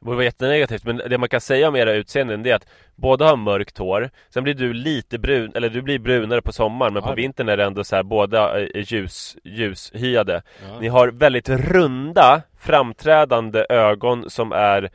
[0.00, 3.24] Det vara jättenegativt men det man kan säga om era utseenden det är att båda
[3.28, 7.02] har mörkt hår Sen blir du lite brun, eller du blir brunare på sommaren men
[7.02, 10.80] Ja, på vintern är det ändå så här båda är ljus, ljushyade Ja.
[10.80, 14.90] Ni har väldigt runda framträdande ögon som är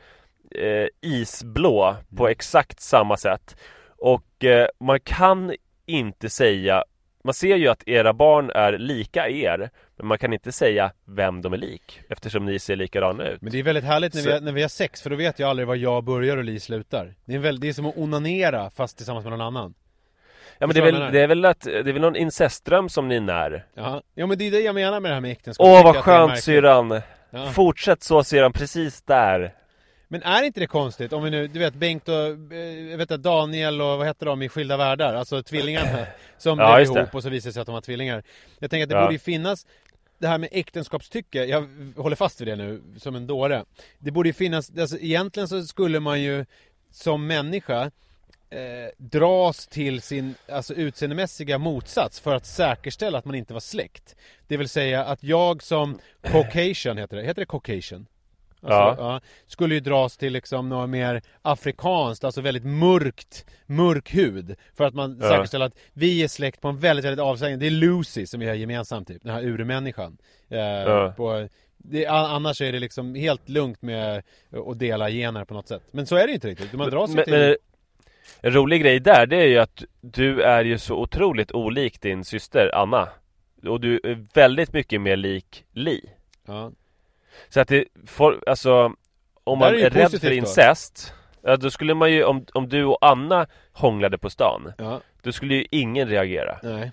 [0.50, 3.56] eh, isblå på exakt samma sätt
[4.04, 5.54] Och eh, man kan
[5.86, 6.84] inte säga
[7.24, 11.42] Man ser ju att era barn är lika er Men man kan inte säga vem
[11.42, 14.26] de är lik Eftersom ni ser likadana ut Men det är väldigt härligt när vi,
[14.26, 16.44] Så- har, när vi har sex för då vet jag aldrig var jag börjar och
[16.44, 17.14] Li slutar.
[17.24, 19.74] Det är, väl, det är som att onanera fast tillsammans med någon annan.
[20.58, 23.08] Ja men det är, väl, det är väl att, det är väl någon incestdröm som
[23.08, 23.66] ni när?
[23.74, 25.66] Ja, ja men det är det jag menar med det här med äktenskap.
[25.66, 27.00] Åh vad skönt syrran!
[27.30, 27.46] Ja.
[27.46, 29.54] Fortsätt så syrran, precis där!
[30.08, 33.10] Men är inte det konstigt om vi nu, du vet Bengt och, eh, jag vet
[33.10, 35.14] inte, Daniel och vad heter de i Skilda Världar?
[35.14, 36.06] Alltså tvillingarna
[36.38, 37.00] som Ja, blev just det.
[37.00, 38.22] ihop och så visade det sig att de var tvillingar.
[38.58, 39.00] Jag tänker att det Ja.
[39.02, 39.66] borde ju finnas
[40.18, 43.64] det här med äktenskapstycke, jag håller fast vid det nu som en dåre.
[43.98, 46.44] Det borde ju finnas, alltså egentligen så skulle man ju
[46.90, 47.90] som människa
[48.50, 48.60] eh,
[48.96, 54.16] dras till sin alltså utseendemässiga motsats för att säkerställa att man inte var släkt.
[54.48, 58.06] Det vill säga att jag som Caucasian heter det, heter det Caucasian?
[58.64, 59.20] Alltså, ja.
[59.46, 64.56] Skulle ju dras till liksom något mer afrikanskt, alltså väldigt mörkt, mörk hud.
[64.76, 65.28] För att man Ja.
[65.28, 67.58] säkerställer att vi är släkt på en väldigt, väldigt avsägning.
[67.58, 70.16] Det är Lucy som vi har gemensamt typ, den här urmänniskan.
[70.48, 71.14] Eh, Ja.
[71.16, 74.22] på, det, annars är det liksom helt lugnt med
[74.66, 75.82] att dela gener på något sätt.
[75.90, 76.72] Men så är det inte riktigt.
[76.72, 77.32] Man dras ju men, till...
[77.32, 77.56] men
[78.40, 82.24] en rolig grej där, det är ju att du är ju så otroligt olik din
[82.24, 83.08] syster Anna
[83.66, 86.10] Och du är väldigt mycket mer lik Li
[86.46, 86.72] ja.
[87.48, 88.92] Så att det, får, alltså
[89.44, 90.34] Om man är är, rädd för då.
[90.34, 95.00] incest Ja då skulle man ju, om, om du och Anna hånglade på stan ja,
[95.22, 96.58] Då skulle ju ingen reagera.
[96.62, 96.90] Nej.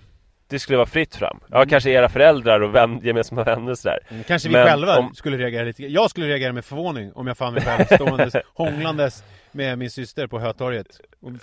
[0.48, 1.40] Det skulle vara fritt fram.
[1.50, 3.98] Ja kanske era föräldrar och vän, gemensamma vänner sådär.
[4.08, 7.26] Mm, Kanske vi Men själva om- skulle reagera lite Jag skulle reagera med förvåning om
[7.26, 10.86] jag fann mig själv ståendes hånglandes med min syster på Hötorget.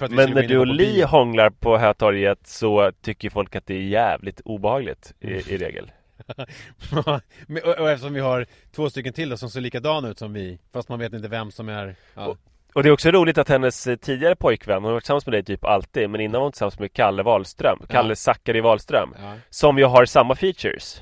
[0.09, 4.41] Men när du och Li hånglar på Hötorget så tycker folk att det är jävligt
[4.45, 5.91] obehagligt i, i regel
[7.05, 10.59] och, och eftersom vi har två stycken till då, som ser likadana ut som vi
[10.73, 12.35] Fast man vet inte vem som är ja.
[12.73, 15.33] Och det är också roligt att hennes eh, tidigare pojkvän, hon har varit tillsammans med
[15.33, 18.15] dig typ alltid Men innan var hon tillsammans med Kalle Wahlström, Kalle Ja.
[18.15, 19.33] Zackari Wahlström Ja.
[19.49, 21.01] Som ju har samma features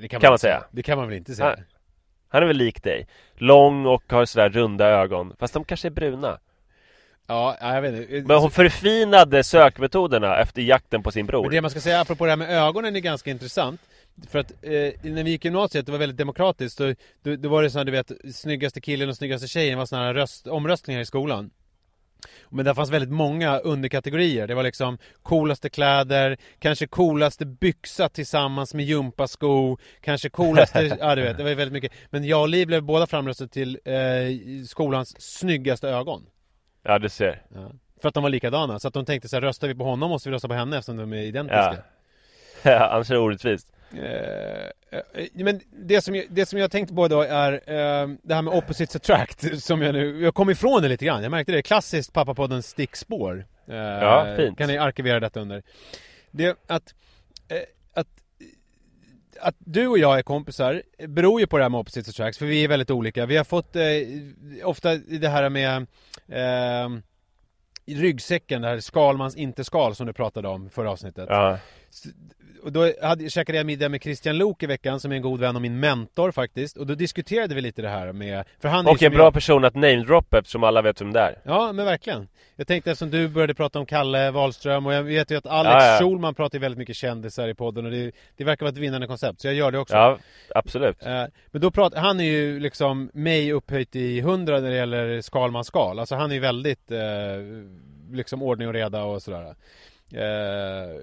[0.00, 0.64] Det Kan man inte säga.
[0.70, 1.64] Det kan man väl inte säga Ja.
[2.28, 5.90] Han är väl lik dig Lång och har sådär runda ögon Fast de kanske är
[5.90, 6.38] bruna
[7.26, 11.50] Ja, ja jag vet inte Men hon förfinade sökmetoderna efter jakten på sin Men bror
[11.50, 13.80] det man ska säga apropå det här med ögonen är ganska intressant
[14.28, 17.48] För att eh, när vi gick i gymnasiet, det var väldigt demokratiskt Då, då, då
[17.48, 20.46] var det så här, du vet, snyggaste killen och snyggaste tjejen var sådana här röst,
[20.46, 21.50] omröstningar i skolan
[22.48, 24.46] Men det fanns väldigt många underkategorier.
[24.46, 31.22] Det var liksom coolaste kläder, kanske coolaste byxa tillsammans med gympasko, kanske coolaste, ja du
[31.22, 31.92] vet, det var väldigt mycket.
[32.10, 33.94] Men jag och Liv blev båda framröstade till eh,
[34.66, 36.26] skolans snyggaste ögon.
[36.82, 37.42] Ja, du ser.
[37.54, 37.70] Ja.
[38.02, 40.10] För att de var likadana, så att de tänkte så här, röstar vi på honom
[40.10, 41.76] måste vi rösta på henne eftersom de är identiska.
[42.62, 42.88] Ja.
[42.90, 43.73] Annars är det orättvist.
[43.92, 48.34] Eh, eh, men det som, jag, det som jag tänkte på då är eh, det
[48.34, 51.22] här med opposites attract som jag nu, jag kom ifrån det lite grann.
[51.22, 53.46] Jag märkte det, klassiskt pappapodden stickspår.
[53.68, 54.58] Eh, Ja, fint.
[54.58, 55.62] Kan ni arkivera detta under.
[56.30, 56.94] Det att,
[57.48, 57.58] eh,
[57.92, 58.08] att
[59.40, 62.46] att du och jag är kompisar beror ju på det här med opposites attract för
[62.46, 63.26] vi är väldigt olika.
[63.26, 63.84] Vi har fått eh,
[64.64, 65.86] ofta det här med
[66.28, 66.88] eh,
[67.86, 71.26] ryggsäcken, det här Skalmans inte skal som du pratade om förra avsnittet.
[71.28, 71.58] Ja.
[72.62, 75.40] Och då hade, käkade jag middag med Christian Lok i veckan som är en god
[75.40, 76.76] vän och min mentor faktiskt.
[76.76, 78.44] Och då diskuterade vi lite det här med...
[78.60, 81.12] För han är Och en som bra jag, person att namedroppa eftersom alla vet vem
[81.12, 81.38] det är.
[81.44, 82.28] Ja men verkligen.
[82.56, 85.84] Jag tänkte eftersom du började prata om Kalle Wahlström och jag vet ju att Alex
[85.84, 85.98] Ja, ja.
[85.98, 89.06] Schulman pratar ju väldigt mycket kändisar i podden och det, det verkar vara ett vinnande
[89.06, 89.94] koncept så jag gör det också.
[89.94, 90.18] Ja,
[90.54, 91.06] absolut.
[91.06, 95.20] Eh, Men då pratar, han är ju liksom mig upphöjt i hundra när det gäller
[95.20, 95.98] Skalman skal.
[95.98, 96.98] Alltså han är ju väldigt eh,
[98.12, 99.54] liksom ordning och reda och sådär.
[100.12, 101.00] Eh,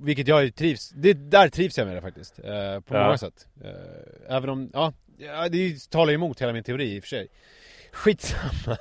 [0.00, 2.38] vilket jag trivs, det, där trivs jag med det faktiskt.
[2.38, 3.04] Eh, på Ja.
[3.04, 3.48] många sätt.
[3.64, 4.92] Eh, även om, ja,
[5.50, 7.28] det talar ju emot hela min teori i och för sig.
[7.92, 8.76] Skitsamma.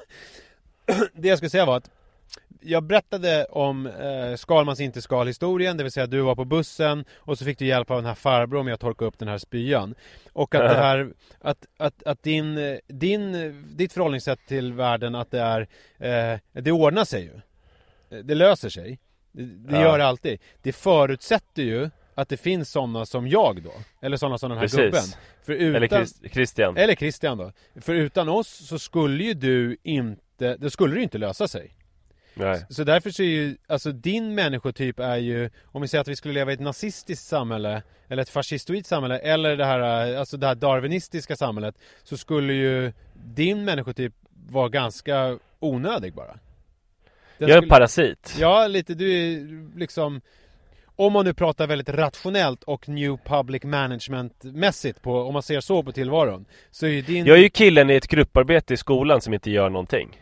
[1.14, 1.90] det jag skulle säga var att
[2.66, 7.06] jag berättade om eh, Skalmans inte skal historien, det vill säga du var på bussen
[7.16, 9.38] och så fick du hjälp av den här farbrorn med att torka upp den här
[9.38, 9.96] spyan.
[10.34, 13.32] Och att det här, att, att, att din, din,
[13.78, 17.34] ditt förhållningssätt till världen att det är, eh, det ordnar sig ju.
[18.18, 19.00] Eh, Det löser sig.
[19.34, 19.82] Det, det Ja.
[19.82, 20.40] gör det alltid.
[20.62, 23.72] Det förutsätter ju att det finns sådana som jag då.
[24.02, 24.80] Eller sådana som den här Precis.
[24.80, 25.04] gubben.
[25.44, 26.78] För utan, Eller Chris- Christian.
[26.78, 27.52] eller Christian då.
[27.82, 31.76] För utan oss så skulle ju du inte, det skulle ju inte lösa sig.
[32.36, 32.66] Nej.
[32.70, 36.16] Så därför så är ju, alltså din människotyp är ju, om vi säger att vi
[36.16, 39.80] skulle leva i ett nazistiskt samhälle, eller ett fascistoidt samhälle, eller det här,
[40.16, 42.94] alltså det här darwinistiska samhället, så skulle ju
[43.26, 44.14] din människotyp
[44.50, 46.40] vara ganska onödig bara.
[47.50, 48.36] Jag är en skulle- parasit.
[48.40, 50.22] Ja, lite, du är liksom
[50.96, 55.60] om man nu pratar väldigt rationellt och new public management mässigt på, om man ser
[55.60, 57.26] så på tillvaron Så är ju din...
[57.26, 60.22] Jag är ju killen i ett grupparbete i skolan som inte gör någonting.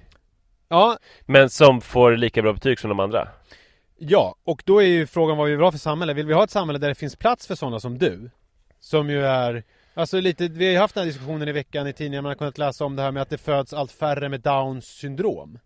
[0.69, 3.27] Ja, Men som får lika bra betyg som de andra.
[3.97, 6.13] Ja, och då är ju frågan vad vi vill ha för samhälle.
[6.13, 8.29] Vill vi ha ett samhälle där det finns plats för sådana som du?
[8.79, 11.93] Som ju är, alltså lite, vi har ju haft den här diskussionen i veckan i
[11.93, 14.41] tidningen, man har kunnat läsa om det här med att det föds allt färre med
[14.41, 15.59] Downs syndrom.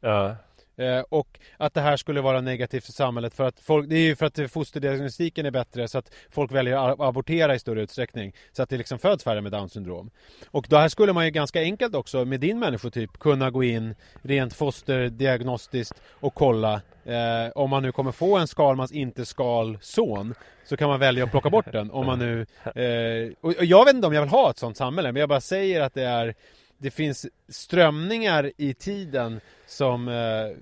[0.00, 0.36] Ja.
[0.78, 4.00] Eh, och att det här skulle vara negativt för samhället för att folk, det är
[4.00, 8.32] ju för att fosterdiagnostiken är bättre så att folk väljer att abortera i större utsträckning.
[8.52, 10.10] Så att det liksom föds färre med Downs syndrom.
[10.50, 13.94] Och då här skulle man ju ganska enkelt också med din människotyp kunna gå in
[14.22, 20.34] rent fosterdiagnostiskt och kolla eh, om man nu kommer få en Skalmans inte skal son
[20.64, 23.84] så kan man välja att plocka bort den om man nu eh, och, och jag
[23.84, 26.04] vet inte om jag vill ha ett sånt samhälle men jag bara säger att det
[26.04, 26.34] är
[26.78, 30.56] det finns strömningar i tiden som, eh,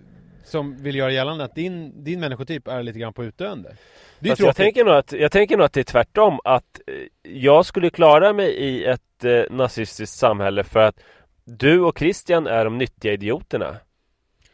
[0.44, 3.76] som vill göra gällande att din, din människotyp är lite grann på utdöende.
[4.18, 6.94] Det är jag, tänker nog att, jag tänker nog att det är tvärtom att eh,
[7.32, 11.00] jag skulle klara mig i ett eh, nazistiskt samhälle för att
[11.44, 13.76] du och Christian är de nyttiga idioterna.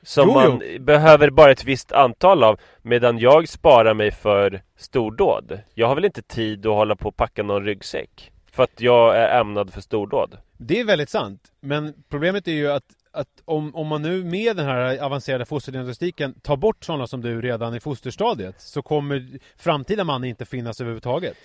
[0.03, 5.61] Som Jo, man behöver bara ett visst antal av medan jag sparar mig för stordåd.
[5.75, 8.33] Jag har väl inte tid att hålla på och packa någon ryggsäck.
[8.53, 10.39] För att jag är ämnad för stordåd.
[10.65, 11.53] Det är väldigt sant.
[11.61, 16.35] Men problemet är ju att, att om, om man nu med den här avancerade fosterdiagnostiken
[16.41, 21.37] tar bort sådana som du redan i fosterstadiet så kommer framtida man inte finnas överhuvudtaget.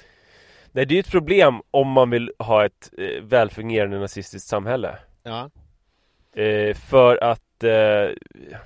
[0.71, 4.97] Nej, det är ju ett problem om man vill ha ett eh, välfungerande nazistiskt samhälle.
[5.23, 5.49] Ja.
[6.41, 8.10] Eh, för att, eh,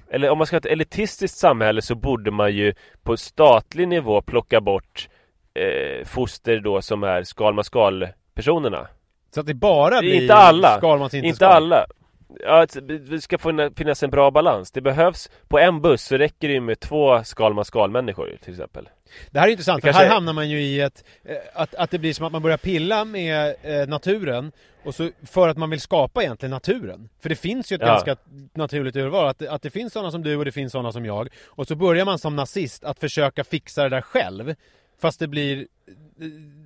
[0.09, 4.21] eller om man ska ha ett elitistiskt samhälle så borde man ju på statlig nivå
[4.21, 5.09] plocka bort
[5.53, 8.87] eh, foster då som är Skalman skal-personerna.
[9.33, 10.77] Så att det bara blir Inte alla.
[10.77, 11.51] Skalmans inte, Inte skal.
[11.51, 11.85] alla.
[12.39, 12.65] Ja,
[13.09, 14.71] det ska få- finnas en bra balans.
[14.71, 18.89] Det behövs, på en buss så räcker det ju med två Skalman skal-människor till exempel.
[19.31, 21.75] Det här är intressant, Det för här är- hamnar man ju i ett, eh, att,
[21.75, 24.51] att det blir som att man börjar pilla med eh, naturen
[24.83, 27.09] och så, för att man vill skapa egentligen naturen.
[27.21, 27.87] För det finns ju ett Ja.
[27.87, 28.15] ganska
[28.53, 31.29] naturligt urval, att, att det finns sådana som du och det finns sådana som jag.
[31.47, 34.55] Och så börjar man som nazist att försöka fixa det där själv.
[35.01, 35.67] Fast det blir,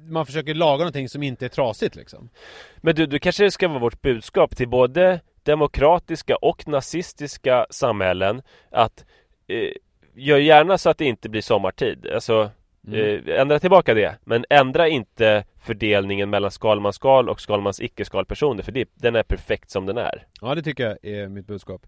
[0.10, 2.30] man försöker laga någonting som inte är trasigt liksom.
[2.78, 9.06] Men du, du kanske ska vara vårt budskap till både demokratiska och nazistiska samhällen att
[9.48, 9.72] eh,
[10.16, 12.08] gör gärna så att det inte blir sommartid.
[12.14, 12.52] Alltså,
[12.88, 13.30] Mm.
[13.30, 18.90] Eh, ändra tillbaka det, men ändra inte fördelningen mellan skalmanskal och skalmans icke-skalpersoner för det,
[18.96, 20.28] den är perfekt som den är.
[20.42, 21.88] Ja, det tycker jag är mitt budskap.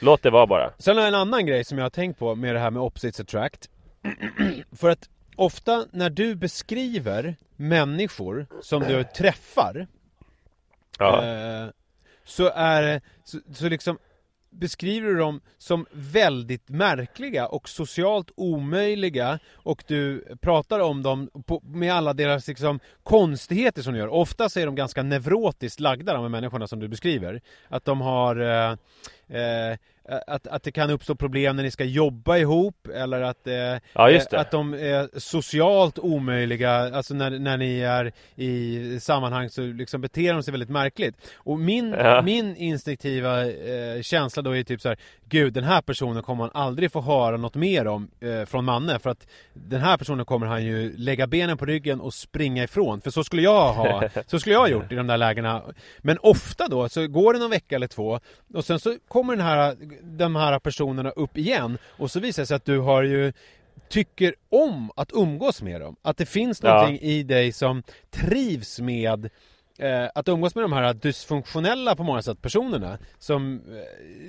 [0.00, 0.72] Låt det vara bara.
[0.78, 2.82] Sen har jag en annan grej som jag har tänkt på med det här med
[2.82, 3.70] opposites attract.
[4.76, 9.86] För att ofta när du beskriver människor som du träffar
[10.98, 11.24] Ja.
[11.24, 11.68] eh,
[12.24, 13.98] så är så, så liksom
[14.50, 21.60] beskriver du dem som väldigt märkliga och socialt omöjliga och du pratar om dem på,
[21.64, 24.08] med alla deras liksom konstigheter som de gör.
[24.08, 27.40] Ofta är de ganska neurotiskt lagda de här människorna som du beskriver.
[27.68, 28.36] Att de har
[28.70, 28.76] eh,
[29.28, 29.76] eh,
[30.26, 33.54] att, att det kan uppstå problem när ni ska jobba ihop eller att, eh,
[33.92, 39.60] Ja, eh, att de är socialt omöjliga, alltså när, när ni är i sammanhang så
[39.62, 41.14] liksom beter de sig väldigt märkligt.
[41.36, 42.22] Och min, Ja.
[42.22, 46.50] min instinktiva eh, känsla då är typ så här: Gud den här personen kommer man
[46.54, 50.46] aldrig få höra något mer om eh, från Manne för att den här personen kommer
[50.46, 53.00] han ju lägga benen på ryggen och springa ifrån.
[53.00, 55.62] För så skulle jag ha, så skulle jag ha gjort i de där lägena.
[55.98, 58.20] Men ofta då så går det någon vecka eller två
[58.54, 62.46] och sen så kommer den här, de här personerna upp igen och så visar det
[62.46, 63.32] sig att du har ju
[63.88, 65.96] tycker om att umgås med dem.
[66.02, 66.68] Att det finns Ja.
[66.74, 69.30] någonting i dig som trivs med
[69.78, 72.98] eh, att umgås med de här dysfunktionella på många sätt personerna.
[73.18, 73.60] Som,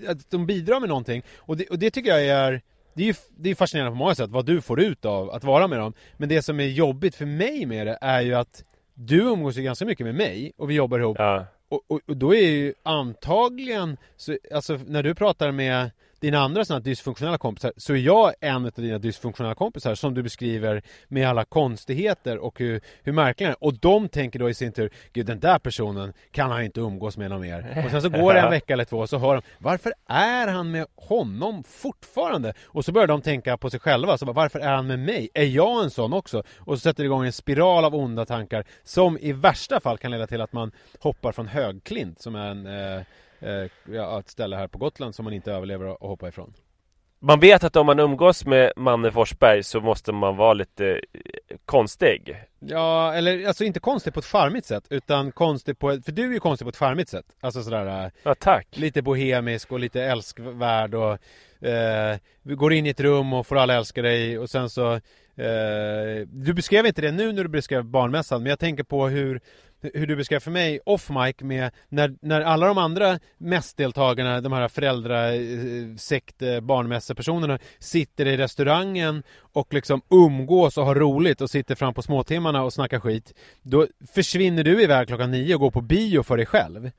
[0.05, 1.23] eh, att de bidrar med någonting.
[1.37, 2.61] Och det, och det tycker jag är
[2.93, 5.43] det är ju det är fascinerande på många sätt vad du får ut av att
[5.43, 5.93] vara med dem.
[6.17, 9.61] Men det som är jobbigt för mig med det är ju att du umgås ju
[9.61, 12.73] ganska mycket med mig och vi jobbar ihop Ja och, och, och då är ju
[12.83, 15.91] antagligen, så, alltså när du pratar med
[16.25, 20.23] dina andra sådana dysfunktionella kompisar så är jag en av dina dysfunktionella kompisar som du
[20.23, 23.63] beskriver med alla konstigheter och hur, hur märkliga är.
[23.63, 27.17] Och de tänker då i sin tur, gud den där personen kan han inte umgås
[27.17, 27.83] med någon mer.
[27.85, 30.47] Och sen så går det en vecka eller två och så hör de, varför är
[30.47, 32.53] han med honom fortfarande?
[32.63, 35.29] Och så börjar de tänka på sig själva, så bara, varför är han med mig?
[35.33, 36.43] Är jag en sån också?
[36.57, 40.11] Och så sätter det igång en spiral av onda tankar som i värsta fall kan
[40.11, 43.01] leda till att man hoppar från Högklint som är en eh,
[43.45, 46.53] eh, ett ställe här på Gotland som man inte överlever att hoppa ifrån.
[47.19, 51.57] Man vet att om man umgås med Manne Forsberg så måste man vara lite eh,
[51.65, 52.35] konstig.
[52.59, 56.23] Ja, eller alltså inte konstigt på ett charmigt sätt utan konstigt på ett, för du
[56.29, 57.25] är ju konstig på ett charmigt sätt.
[57.41, 58.67] Alltså sådär eh, Ja, tack.
[58.77, 61.17] lite bohemisk och lite älskvärd och
[61.67, 66.27] eh, går in i ett rum och får alla älska dig och sen så eh,
[66.27, 69.41] Du beskrev inte det nu när du beskrev barnmässan men jag tänker på hur
[69.93, 74.53] hur du beskrev för mig off mic med när, när alla de andra mässdeltagarna, de
[74.53, 81.49] här föräldrasekt eh, eh, barnmässepersonerna sitter i restaurangen och liksom umgås och har roligt och
[81.49, 85.71] sitter fram på småtimmarna och snackar skit Då försvinner du iväg klockan nio och går
[85.71, 86.91] på bio för dig själv.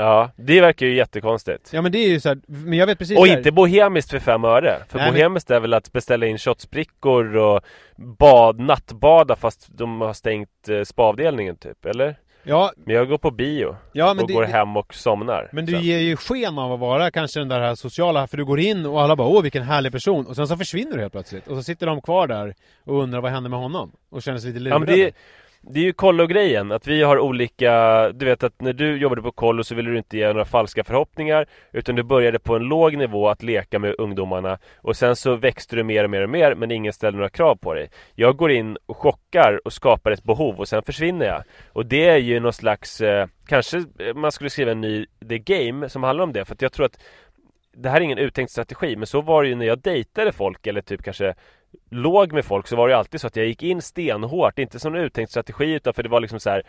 [0.00, 1.70] Ja, det verkar ju jättekonstigt.
[1.72, 4.10] Ja men det är ju så här, men jag vet precis Och här- inte bohemiskt
[4.10, 4.78] för fem öre.
[4.88, 7.60] För Nej, men- bohemiskt är väl att beställa in shotsbrickor och
[7.96, 12.16] bad, nattbada fast de har stängt eh, spaavdelningen typ, eller?
[12.42, 15.48] Ja, Men jag går på bio ja men, och det, går hem och somnar.
[15.52, 15.82] men du sen.
[15.82, 18.86] ger ju sken av att vara kanske den där här sociala, för du går in
[18.86, 21.56] och alla bara åh vilken härlig person och sen så försvinner du helt plötsligt och
[21.56, 24.68] så sitter de kvar där och undrar vad hände med honom och känner sig lite
[24.68, 24.96] Ja, lurade.
[25.02, 25.12] men
[25.60, 28.12] det, är ju kollo-grejen, att vi har olika...
[28.12, 30.84] Du vet att när du jobbade på kollo så ville du inte ge några falska
[30.84, 35.36] förhoppningar Utan du började på en låg nivå att leka med ungdomarna Och sen så
[35.36, 37.90] växte du mer och mer och mer men ingen ställde några krav på dig.
[38.14, 41.42] Jag går in och chockar och skapar ett behov och sen försvinner jag.
[41.72, 43.00] Och det är ju någon slags...
[43.00, 46.62] Eh, kanske man skulle skriva en ny The Game som handlar om det för att
[46.62, 46.98] jag tror att
[47.72, 50.66] det här är ingen uttänkt strategi men så var det ju när jag dejtade folk
[50.66, 51.34] eller typ kanske
[51.90, 54.94] låg med folk så var det alltid så att jag gick in stenhårt, inte som
[54.94, 56.62] en uttänkt strategi utan för det var liksom så här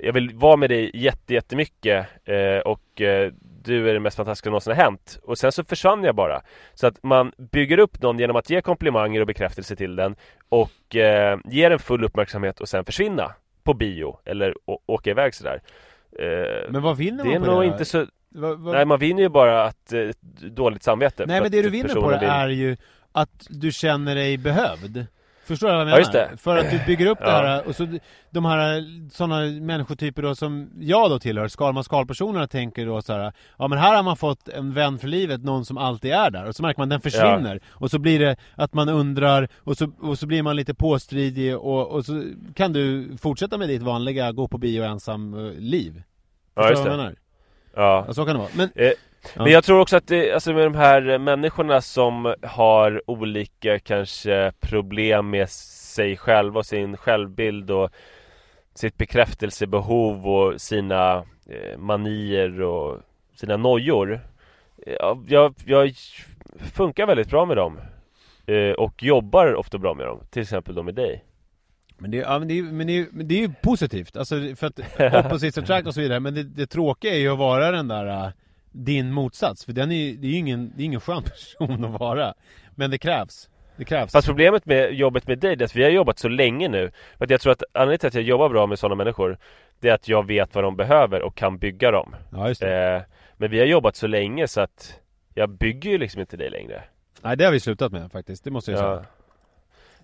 [0.00, 3.32] Jag vill vara med dig jätte, jättemycket eh, och eh,
[3.64, 5.18] du är det mest fantastiska som någonsin har hänt.
[5.22, 6.40] Och sen så försvann jag bara.
[6.74, 10.16] Så att man bygger upp någon genom att ge komplimanger och bekräftelse till den
[10.48, 13.32] och eh, ger den full uppmärksamhet och sen försvinna
[13.64, 14.54] på bio eller
[14.86, 15.62] åka iväg sådär
[16.18, 17.66] eh, Men vad vinner Det är man på nog det?
[17.66, 19.92] inte så Vad- vad- Nej man vinner ju bara att
[20.50, 22.76] dåligt samvete Nej men det du vinner på det är ju
[23.20, 25.06] att du känner dig behövd
[25.44, 25.98] Förstår du vad jag Ja, menar?
[25.98, 26.30] just det.
[26.36, 27.30] För att du bygger upp det Ja.
[27.30, 27.98] här och så
[28.30, 33.32] de här sådana människotyper då som jag då tillhör, Skalman Skalpersonerna tänker då så här.
[33.58, 36.46] Ja men här har man fått en vän för livet, någon som alltid är där
[36.46, 39.90] och så märker man den försvinner och så blir det att man undrar och så,
[40.00, 44.32] och så blir man lite påstridig och, och så kan du fortsätta med ditt vanliga
[44.32, 46.02] gå på bio ensam eh, liv
[46.54, 47.14] Ja just det?
[47.76, 48.90] Ja Ja så kan det vara, men Eh,
[49.36, 49.42] Ja.
[49.42, 53.78] Men jag tror också att det, alltså med de här eh, människorna som har olika
[53.78, 57.90] kanske problem med sig själva och sin självbild och
[58.74, 61.16] sitt bekräftelsebehov och sina
[61.46, 62.98] eh, manier och
[63.34, 64.12] sina nojor.
[64.86, 65.92] Eh, Ja, jag, jag
[66.74, 67.80] funkar väldigt bra med dem.
[68.46, 71.24] eh, och jobbar ofta bra med dem, till exempel de med dig.
[71.98, 74.66] Men det, ja, men det, är- men det, men det är ju positivt, alltså för
[74.66, 77.88] att opposites attract och så vidare, men det, det tråkiga är ju att vara den
[77.88, 78.28] där äh,
[78.72, 81.22] din motsats, för den är det är ju ingen, det är ingen skön
[81.58, 82.34] person att vara.
[82.74, 83.48] Men det krävs.
[83.76, 84.12] Det krävs.
[84.12, 86.90] Fast problemet med jobbet med dig, det är att vi har jobbat så länge nu.
[87.18, 89.38] För att jag tror att anledningen till att jag jobbar bra med sådana människor,
[89.80, 92.14] det är att jag vet vad de behöver och kan bygga dem.
[92.32, 92.94] Ja, just det.
[92.96, 93.02] Eh,
[93.36, 95.00] men vi har jobbat så länge så att
[95.34, 96.82] jag bygger ju liksom inte dig längre.
[97.22, 99.04] Nej, det har vi slutat med faktiskt, det måste jag Ja.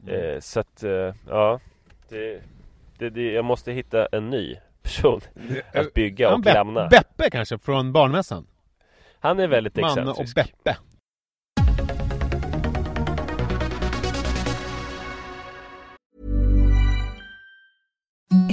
[0.07, 0.35] säga.
[0.35, 1.61] Eh, så att, eh, ja.
[2.09, 2.43] Det,
[2.99, 5.21] det, det, jag måste hitta en ny person
[5.75, 6.89] att bygga och Be- lämna.
[6.89, 8.47] Beppe kanske, från barnmässan?
[9.25, 10.35] Han är väldigt Manne och excentrisk.
[10.65, 10.77] Beppe.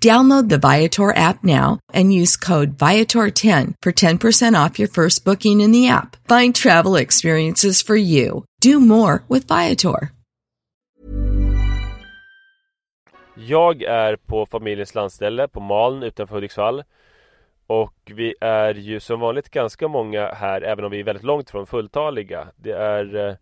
[0.00, 5.60] Download the Viator app now and use code Viator10 for 10% off your first booking
[5.60, 6.16] in the app.
[6.26, 8.44] Find travel experiences for you.
[8.62, 10.08] Do more with Viator.
[13.34, 16.82] Jag är på familjens landställe på Maln utanför Hudiksvall.
[17.66, 21.50] Och vi är ju som vanligt ganska många här, även om vi är väldigt långt
[21.50, 22.48] från fulltaliga.
[22.56, 23.34] Det är eh,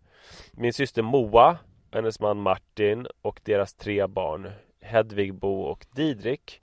[0.51, 1.57] min syster Moa,
[1.91, 4.51] hennes man Martin och deras tre barn.
[4.89, 6.61] Hedvig, Bo och Didrik.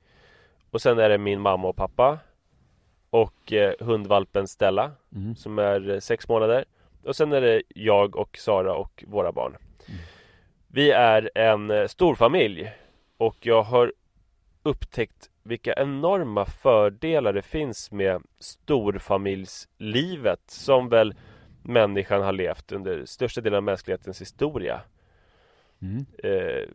[0.70, 2.18] Och sen är det min mamma och pappa.
[3.10, 4.92] Och eh, hundvalpen Stella,
[5.36, 6.64] som är eh, sex månader.
[7.04, 9.56] Och sen är det jag och Sara och våra barn.
[10.68, 12.72] Vi är en eh, stor familj
[13.16, 13.92] och jag har
[14.62, 21.14] upptäckt vilka enorma fördelar det finns med storfamiljslivet som väl
[21.62, 24.80] människan har levt under största delen av mänsklighetens historia.
[25.82, 26.06] Mm.
[26.22, 26.68] Eh,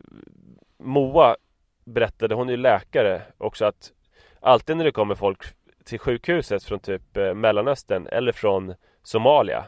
[0.78, 1.36] Moa
[1.84, 3.92] berättade, hon är ju läkare också att
[4.40, 5.42] alltid när det kommer folk
[5.84, 9.64] till sjukhuset från typ eh, Mellanöstern eller från Somalia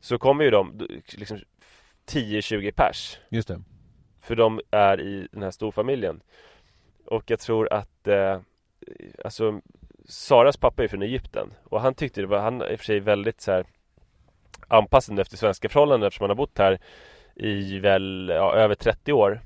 [0.00, 0.88] så kommer ju de
[1.18, 1.38] liksom
[2.06, 3.62] 10-20 pers Just det.
[4.20, 6.22] för de är i den här storfamiljen.
[7.06, 8.40] Och jag tror att eh,
[9.24, 9.60] Alltså
[10.04, 12.84] Saras pappa är från Egypten och han tyckte det var, han är i och för
[12.84, 13.64] sig väldigt så här
[14.68, 16.78] Anpassad efter svenska förhållanden eftersom han har bott här
[17.34, 19.40] i väl ja, över 30 år.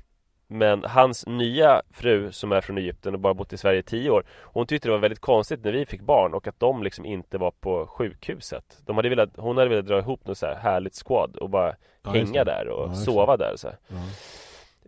[0.47, 4.09] Men hans nya fru som är från Egypten och bara bott i Sverige i 10
[4.09, 7.05] år Hon tyckte det var väldigt konstigt när vi fick barn och att de liksom
[7.05, 8.77] inte var på sjukhuset.
[8.85, 11.75] De hade velat, Hon hade velat dra ihop något så här härligt squad och bara
[12.03, 13.67] Ja, hänga där och Ja, sova där så.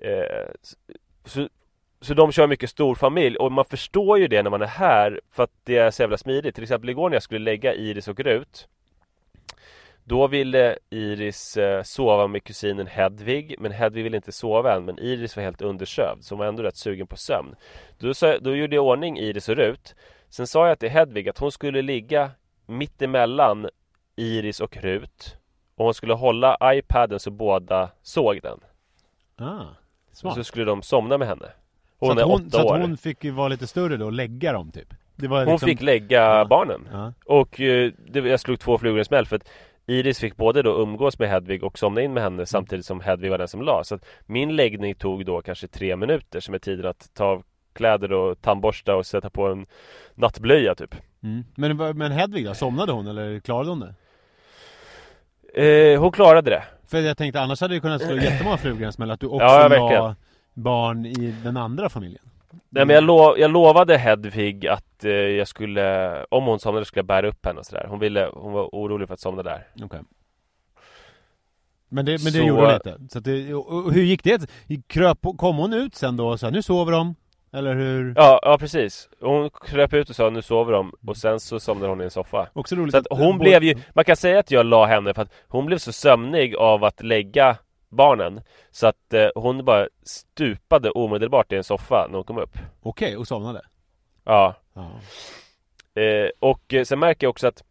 [0.02, 0.47] Eh,
[1.26, 1.47] så,
[2.02, 5.22] så de kör mycket stor familj och man förstår ju det när man är här
[5.32, 6.56] för att det är så jävla smidigt.
[6.56, 8.68] Till exempel igår när jag skulle lägga Iris och Rut
[10.10, 14.99] Då ville Iris eh, sova med kusinen Hedvig men Hedvig ville inte sova än men
[14.99, 17.55] Iris var helt undersövd så hon var ändå rätt sugen på sömn.
[17.99, 19.95] Då, sa, då gjorde jag ordning Iris och Rut
[20.30, 22.32] Sen sa jag till Hedvig att hon skulle ligga
[22.66, 23.70] mitt emellan
[24.16, 25.36] Iris och Rut
[25.76, 28.60] och hon skulle hålla iPaden så båda såg den.
[29.38, 29.62] Ah,
[30.12, 30.36] Och smart.
[30.36, 31.45] så skulle de somna med henne.
[31.99, 32.76] så Hon att är hon, åtta så år.
[32.76, 34.88] att hon fick ju vara lite större då och lägga dem typ?
[35.22, 35.60] Hon liksom...
[35.70, 36.45] fick lägga Ja.
[36.45, 36.89] barnen.
[36.91, 37.14] Ja.
[37.26, 39.49] Och eh, det, jag slog två flugor i en smäll för att
[39.90, 43.32] Iris fick både då umgås med Hedvig och somna in med henne samtidigt som Hedvig
[43.32, 43.84] var den som la.
[43.84, 47.44] Så att min läggning tog då kanske tre minuter som är tiden att ta av
[47.74, 49.66] kläder och tandborsta och sätta på en
[50.16, 50.96] nattblöja typ.
[51.24, 51.44] Mm.
[51.56, 52.54] Men, men Hedvig då?
[52.54, 53.94] Somnade hon eller klarade hon det?
[55.94, 56.64] Eh, hon klarade det.
[56.88, 59.28] För jag tänkte annars hade du kunnat slå jättemånga flugor i en smäll att du
[59.28, 60.16] också Ja, verkligen.
[60.54, 62.24] barn i den andra familjen.
[62.70, 67.00] Nej men jag, lo jag lovade Hedvig att eh, jag skulle, om hon somnade skulle
[67.00, 67.86] jag bära upp henne och sådär.
[67.89, 69.68] Hon ville, hon var orolig för att somna där.
[69.84, 70.00] Okej.
[71.89, 72.97] Men det, men det Så- gjorde hon inte?
[73.10, 74.50] Så att det, och hur gick det?
[74.88, 77.16] Kröp, kom hon ut sen då och sa nu sover de?
[77.54, 78.14] Eller hur?
[78.16, 79.10] Ja, ja precis.
[79.22, 82.12] Hon kröp ut och sa nu sover de och sen så somnade hon i en
[82.12, 82.47] soffa.
[82.54, 85.22] Också roligt Så att hon blev ju, man kan säga att jag la henne för
[85.22, 87.58] att hon blev så sömnig av att lägga
[87.90, 92.58] barnen Så att eh, hon bara stupade omedelbart i en soffa när hon kom upp
[92.82, 93.62] Okej, och somnade?
[94.24, 94.92] Ja Ja.
[96.02, 97.64] Eh, och eh, sen märker jag också att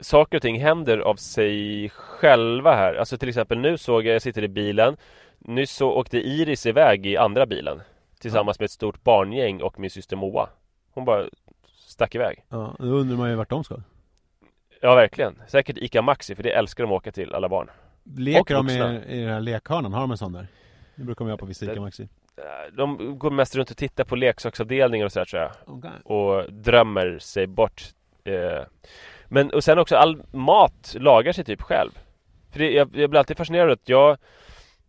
[0.00, 4.22] Saker och ting händer av sig själva här Alltså till exempel nu såg jag, jag
[4.22, 4.96] sitter i bilen
[5.38, 7.82] Nyss så åkte Iris iväg i andra bilen
[8.20, 10.48] Tillsammans med ett stort barngäng och min syster Moa
[10.94, 11.26] Hon bara
[11.66, 12.74] stack iväg ja.
[12.78, 13.76] Då undrar man ju vart de ska.
[14.80, 17.70] Ja verkligen, säkert ICA Maxi för det älskar de att åka till alla barn
[18.04, 18.72] Leker de i,
[19.16, 19.92] i den här lekhörnan?
[19.92, 20.46] Har de en sån där?
[20.94, 22.08] Det brukar de göra på vissa Ica Maxi.
[22.36, 25.90] Eh, De går mest runt och tittar på leksaksavdelningar och sådär tror jag Okej.
[26.04, 27.82] och drömmer sig bort
[28.24, 28.62] eh.
[29.28, 31.90] Men och sen också all mat lagar sig typ själv
[32.50, 34.18] För det, jag, jag blir alltid fascinerad att jag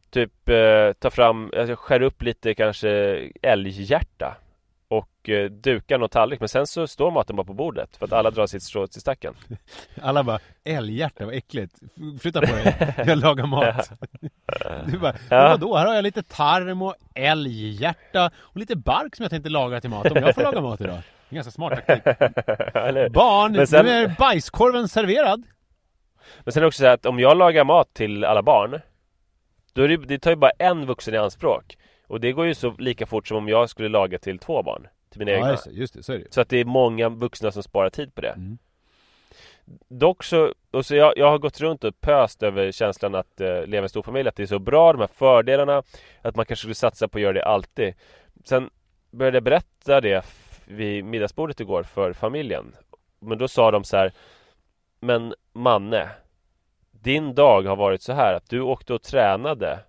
[0.09, 2.89] Typ eh, tar fram, alltså skär upp lite kanske
[3.41, 4.38] älghjärta
[4.97, 8.13] Och eh, dukar någon tallrik men sen så står maten bara på bordet För att
[8.13, 9.33] alla drar sitt strå till stacken
[10.01, 11.75] Alla bara, älghjärta, vad äckligt.
[12.21, 13.91] Flytta på dig, jag lagar mat.
[14.87, 15.47] Du bara, Ja.
[15.49, 15.77] vadå?
[15.77, 19.89] Här har jag lite tarm och älghjärta och lite bark som jag tänkte laga till
[19.89, 20.11] mat.
[20.11, 20.99] Om jag får laga mat idag.
[21.29, 22.03] En ganska smart taktik.
[23.13, 25.43] Barn, sen- nu är bajskorven serverad.
[26.43, 28.81] Men sen är det också så här att om jag lagar mat till alla barn
[29.73, 31.77] Då är det, det tar ju bara en vuxen i anspråk
[32.14, 34.88] Och det går ju så lika fort som om jag skulle laga till två barn
[35.09, 36.34] Till mina egna Ja, just det, just det, så är det.
[36.34, 38.57] Så att det är många vuxna som sparar tid på det Mm.
[39.88, 43.66] Dock så, och så jag, jag har gått runt och pöst över känslan att eh,
[43.66, 45.84] leva i stor familj Att det är så bra, de här fördelarna
[46.22, 47.93] Att man kanske skulle satsa på att göra det alltid
[48.43, 48.70] Sen
[49.11, 50.26] började jag berätta det
[50.66, 52.76] vid middagsbordet igår för familjen
[53.20, 54.14] Men då sa de så här
[54.99, 56.09] Men Manne
[56.91, 59.80] Din dag har varit så här att du åkte och tränade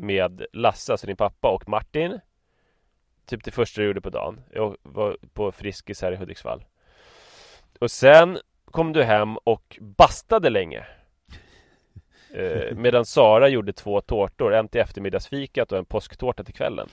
[0.00, 2.20] med Lasse, alltså din pappa och Martin.
[3.26, 4.40] Typ det första du gjorde på dagen.
[4.52, 6.64] Jag var på Friskis här i Hudiksvall.
[7.78, 10.86] Och sen kom du hem och bastade länge.
[12.34, 16.88] Eh, Medan Sara gjorde två tårtor, en till eftermiddagsfikat och en påsktårta till kvällen.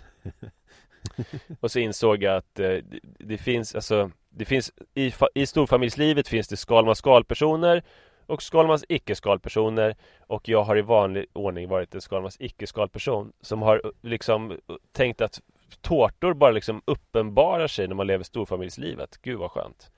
[1.60, 6.28] Och så insåg jag att eh, det, det finns alltså Det finns i, i storfamiljslivet
[6.28, 7.84] finns det Skalman skalpersoner
[8.28, 9.96] och Skalmans icke-skalpersoner
[10.28, 14.58] och jag har i vanlig ordning varit en Skalmans icke-skalperson som har eh, liksom
[14.92, 15.42] tänkt att
[15.82, 19.20] tårtor bara liksom uppenbarar sig när man lever storfamiljslivet.
[19.22, 19.92] Gud vad skönt.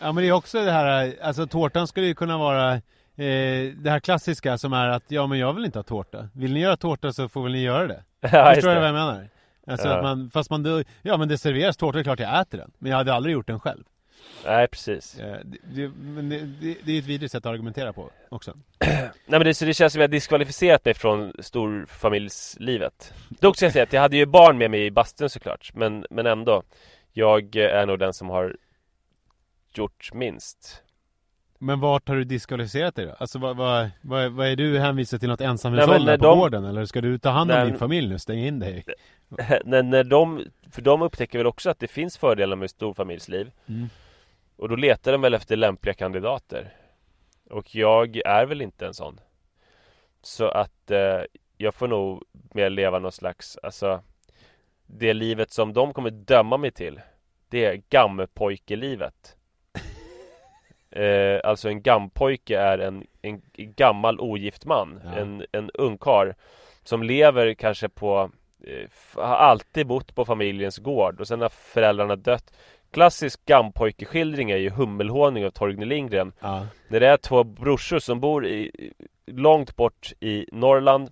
[0.00, 2.80] Ja men det är också det här, alltså tårtan skulle ju kunna vara eh,
[3.76, 6.28] det här klassiska som är att ja men jag vill inte ha tårta.
[6.34, 8.04] Vill ni göra tårta så får väl ni göra det.
[8.20, 9.28] Ja, Förstår du vad jag menar?
[9.66, 9.96] Alltså Ja.
[9.96, 12.70] att man, fast man ja men det serveras tårta, det är klart jag äter den.
[12.78, 13.84] Men jag hade aldrig gjort den själv.
[14.44, 15.18] Nej precis.
[15.18, 18.54] Eh, det, men det, det, det är ett vidrigt sätt att argumentera på också.
[18.80, 23.14] Nej men det, så det känns som att jag diskvalificerat mig från storfamiljslivet.
[23.28, 25.70] Dock ska jag säga att jag hade ju barn med mig i bastun såklart.
[25.74, 26.62] Men, men ändå.
[27.12, 28.56] Jag är nog den som har
[29.74, 30.82] gjort minst.
[31.58, 33.12] Men vart har du diskvalificerat dig då?
[33.18, 36.64] Alltså vad, vad, vad, vad är du hänvisad till något ensamhushåll när på de- gården?
[36.64, 38.18] Eller ska du ta hand om Nej, din familj nu?
[38.18, 38.84] Stäng in dig?
[39.64, 43.50] när, när de, för de upptäcker väl också att det finns fördelar med storfamiljsliv.
[43.68, 43.88] Mm.
[44.56, 46.74] Och då letar de väl efter lämpliga kandidater.
[47.50, 49.20] Och jag är väl inte en sån.
[50.22, 51.20] Så att eh,
[51.56, 54.02] jag får nog mer leva någon slags, alltså
[54.86, 57.00] Det livet som de kommer döma mig till
[57.48, 59.36] Det är gammepojkelivet
[60.90, 65.10] eh, Alltså en gampojke är en, en gammal ogift man Ja.
[65.10, 66.32] En, en ungkarl
[66.82, 68.30] Som lever kanske på
[68.64, 72.52] eh, Har alltid bott på familjens gård och sen har föräldrarna dött
[72.90, 76.32] Klassisk gampojkeskildring är ju Hummelhonung av Torgny Lindgren.
[76.40, 76.66] Ja.
[76.88, 78.70] när det är två brorsor som bor i,
[79.26, 81.10] långt bort i Norrland.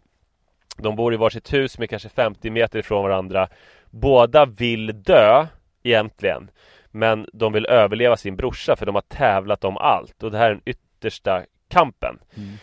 [0.76, 3.48] De bor i varsitt hus med kanske 50 meter ifrån varandra.
[3.90, 5.46] Båda vill dö
[5.82, 6.50] egentligen.
[6.90, 10.22] Men de vill överleva sin brorsa för de har tävlat om allt.
[10.22, 12.18] Och det här är den yttersta kampen.
[12.36, 12.54] Mm.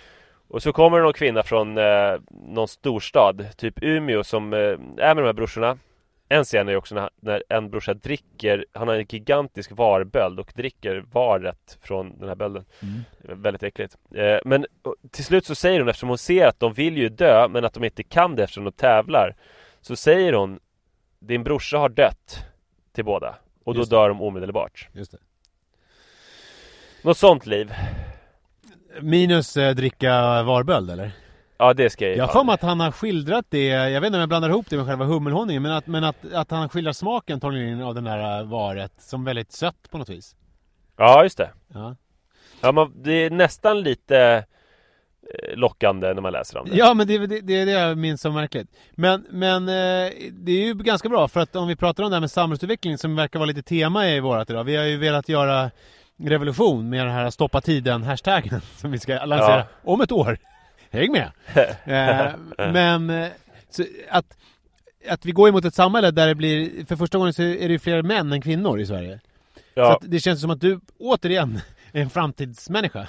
[0.47, 5.15] Och så kommer det någon kvinna från eh, någon storstad, typ Umeå som eh, är
[5.15, 5.77] med de här brorsorna
[6.31, 10.51] en scen är också när, när en brorsa dricker, han har en gigantisk varböld och
[10.55, 12.65] dricker varet från den här bölden.
[12.79, 13.41] Mm.
[13.41, 13.97] Väldigt äckligt.
[14.15, 14.65] Eh, men
[15.11, 17.73] till slut så säger hon, eftersom hon ser att de vill ju dö, men att
[17.73, 19.35] de inte kan det eftersom de tävlar.
[19.81, 20.59] Så säger hon,
[21.19, 22.45] din brorsa har dött
[22.93, 23.35] till båda.
[23.63, 23.95] Och då Just det.
[23.95, 24.87] dör de omedelbart.
[24.93, 25.17] Just det.
[27.03, 27.73] Något sånt liv.
[29.01, 31.11] Minus eh, dricka varböld eller?
[31.61, 34.19] Ja det ska jag Jag har att han har skildrat det, jag vet inte om
[34.19, 37.39] jag blandar ihop det med själva hummelhonungen, men att, men att, att han skildrar smaken,
[37.39, 40.35] Torgny Lindgren, av den där äh, varet som väldigt sött på något vis.
[40.97, 41.49] Ja just det.
[41.73, 41.95] Ja,
[42.61, 44.43] Ja, man, det är nästan lite
[45.33, 46.75] eh, lockande när man läser om det.
[46.75, 48.67] ja men det, det, det är det jag minns som märkligt.
[48.91, 52.15] Men, men eh, det är ju ganska bra, för att om vi pratar om det
[52.15, 54.63] här med samhällsutveckling som verkar vara lite tema i vårat idag.
[54.63, 55.71] Vi har ju velat göra
[56.17, 59.65] revolution med den här stoppa tiden hashtaggen som vi ska lansera Ja.
[59.83, 60.37] om ett år.
[60.91, 61.31] Häng med!
[61.85, 63.29] eh, men eh,
[63.69, 64.37] så att,
[65.09, 67.73] att vi går emot ett samhälle där det blir, för första gången så är det
[67.73, 69.19] ju fler män än kvinnor i Sverige.
[69.53, 71.59] Så Ja, att det känns som att du återigen
[71.91, 73.07] är en framtidsmänniska.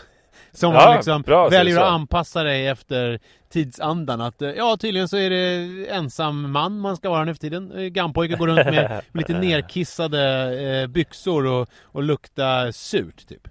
[0.53, 1.83] Som Ja, liksom bra, väljer så.
[1.83, 4.21] att anpassa dig efter tidsandan.
[4.21, 7.93] Att eh, ja, tydligen så är det ensam man man ska vara nu för tiden.
[7.93, 10.21] Gampojkar går runt med, med lite nerkissade
[10.63, 13.49] eh, byxor och, och lukta surt typ.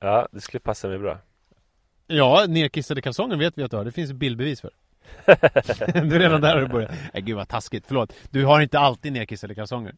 [0.00, 1.18] ja, det skulle passa mig bra.
[2.16, 3.84] Ja, nerkissade kalsonger vet vi att du har.
[3.84, 4.70] Det finns bildbevis för.
[6.02, 6.90] du är redan där och börjar.
[7.14, 8.12] Nej gud vad taskigt, förlåt.
[8.30, 9.94] Du har inte alltid nerkissade kalsonger.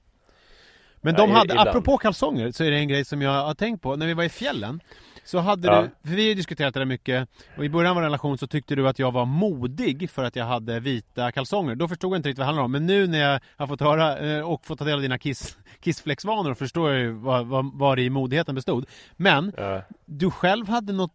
[1.00, 1.68] Men de Nej, hade, ibland.
[1.68, 3.96] apropå kalsonger, så är det en grej som jag har tänkt på.
[3.96, 4.80] När vi var i fjällen,
[5.24, 5.82] så hade Ja.
[5.82, 8.38] du, för vi har ju diskuterat det där mycket, och i början av vår relation
[8.38, 11.74] så tyckte du att jag var modig för att jag hade vita kalsonger.
[11.74, 12.72] Då förstod jag inte riktigt vad det handlade om.
[12.72, 15.56] Men nu när jag har fått höra eh, och fått ta del av dina kiss,
[15.80, 18.86] kissflexvanor förstår jag ju vad, vad, vad det i modigheten bestod.
[19.16, 19.82] Men Ja.
[20.06, 21.12] du själv hade något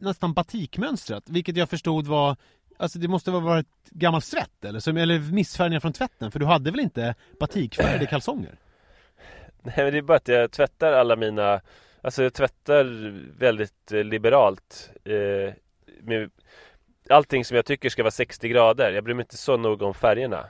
[0.00, 2.36] nästan batikmönstrat, vilket jag förstod var
[2.76, 6.46] Alltså det måste ha varit gammalt svett eller, som, eller missfärgningar från tvätten, för du
[6.46, 8.58] hade väl inte batikfärgade kalsonger?
[9.62, 11.60] Nej men det är bara att jag tvättar alla mina
[12.02, 12.84] Alltså jag tvättar
[13.38, 15.54] väldigt eh, liberalt eh,
[16.02, 16.30] med
[17.10, 19.94] Allting som jag tycker ska vara 60 grader Jag bryr mig inte så noga om
[19.94, 20.46] färgerna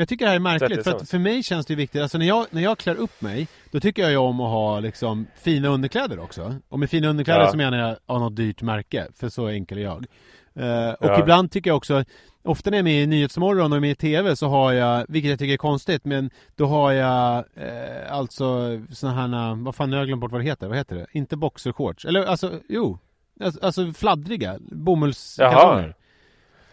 [0.00, 2.02] Men jag tycker det här är märkligt, för att för mig känns det ju viktigt,
[2.02, 4.80] alltså när jag, när jag klär upp mig Då tycker jag ju om att ha
[4.80, 7.50] liksom fina underkläder också Och med fina underkläder Ja.
[7.50, 10.06] så menar jag av något dyrt märke, för så enkel är jag
[10.54, 11.20] Eh, Och Ja.
[11.20, 12.04] ibland tycker jag också
[12.42, 15.04] Ofta när jag är med i Nyhetsmorgon och är med i TV så har jag,
[15.08, 19.90] vilket jag tycker är konstigt, men då har jag eh, alltså såna här, vad fan
[19.90, 21.06] nu har jag glömt bort vad det heter, vad heter det?
[21.12, 22.98] Inte boxershorts, eller alltså, jo
[23.40, 25.94] Alltså, alltså fladdriga, bomullskalsonger.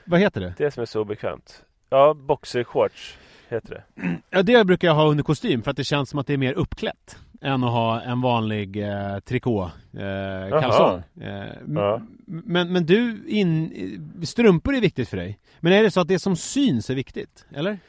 [0.05, 0.53] Vad heter det?
[0.57, 3.17] Det som är så bekvämt Ja, boxershorts
[3.49, 6.27] heter det Ja, det brukar jag ha under kostym för att det känns som att
[6.27, 10.03] det är mer uppklätt än att ha en vanlig eh, trikå eh.
[10.03, 12.01] Eh, Ja.
[12.25, 15.39] men, men du, in, strumpor är viktigt för dig.
[15.59, 17.45] Men är det så att det som syns är viktigt?
[17.55, 17.79] Eller?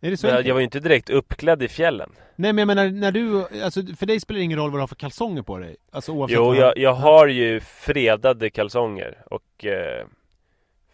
[0.00, 0.46] Är det så enkelt?
[0.46, 3.82] jag var ju inte direkt uppklädd i fjällen Nej men jag menar, när du, alltså
[3.98, 5.76] för dig spelar det ingen roll vad du har för kalsonger på dig?
[5.92, 10.06] Alltså oavsett Jo, jag, jag har ju fredade kalsonger och eh,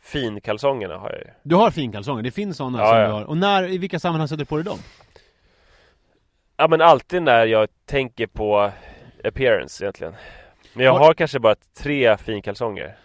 [0.07, 3.07] finkalsongerna har jag ju Du har finkalsonger, det finns sådana Ja, som ja.
[3.07, 3.25] du har.
[3.25, 4.79] Och när, i vilka sammanhang sätter du på dig dem?
[6.57, 8.71] Ja men alltid när jag tänker på
[9.25, 10.15] appearance egentligen
[10.75, 12.97] Men jag Har- har kanske bara tre finkalsonger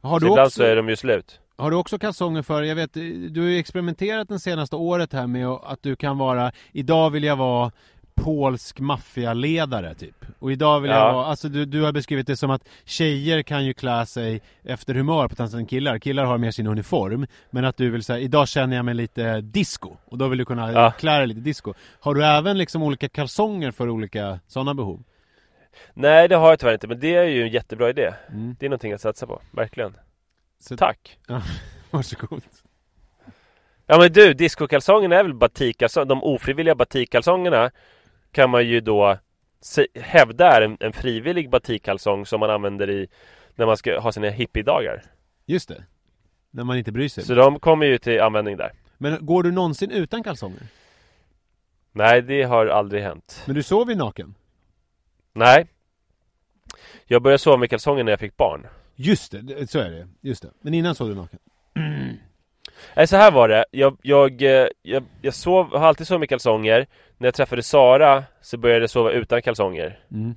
[0.00, 2.62] Har Så du, ibland också, så är de ju slut har du också kalsonger för,
[2.62, 2.92] jag vet,
[3.30, 7.24] du har ju experimenterat det senaste året här med att du kan vara, idag vill
[7.24, 7.72] jag vara
[8.14, 10.24] polsk maffialedare typ.
[10.38, 11.12] Och idag vill jag Ja.
[11.12, 14.94] vara, alltså du, du har beskrivit det som att tjejer kan ju klä sig efter
[14.94, 15.98] humör på än killar.
[15.98, 17.26] Killar har mer sin uniform.
[17.50, 19.96] Men att du vill säga, idag känner jag mig lite disco.
[20.04, 20.90] Och då vill du kunna Ja.
[20.90, 21.74] klä dig lite disco.
[22.00, 25.02] Har du även liksom olika kalsonger för olika sådana behov?
[25.94, 28.56] Nej det har jag tyvärr inte men det är ju en jättebra idé Mm.
[28.60, 29.96] Det är någonting att satsa på, verkligen
[30.60, 31.18] Så, Tack!
[31.90, 32.42] Varsågod.
[33.86, 36.06] Ja men du, discokalsongerna är väl batikkalsonger?
[36.06, 37.70] De ofrivilliga batikkalsongerna
[38.34, 39.18] kan man ju då
[39.60, 43.08] se- hävda är en, en frivillig batikkalsong som man använder i
[43.54, 45.02] när man ska ha sina hippiedagar.
[45.46, 45.84] Just det.
[46.50, 47.24] När man inte bryr sig.
[47.24, 48.72] Så de kommer ju till användning där.
[48.98, 50.62] Men går du någonsin utan kalsonger?
[51.92, 53.42] Nej, det har aldrig hänt.
[53.46, 54.34] Men du sover ju naken?
[55.32, 55.66] Nej.
[57.06, 58.66] Jag började sova med kalsonger när jag fick barn.
[58.94, 60.08] Just det, det, så är det.
[60.20, 60.50] Just det.
[60.60, 61.38] Men innan sov du naken?
[62.96, 63.64] Nej, så här var det.
[63.70, 66.86] Jag, jag, eh, jag, jag sov, har alltid sovit med kalsonger.
[67.24, 69.98] När jag träffade Sara så började jag sova utan kalsonger.
[70.10, 70.34] Mm.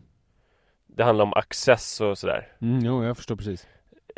[0.87, 2.47] Det handlar om access och sådär.
[2.61, 3.67] Mm, jo, jag förstår precis.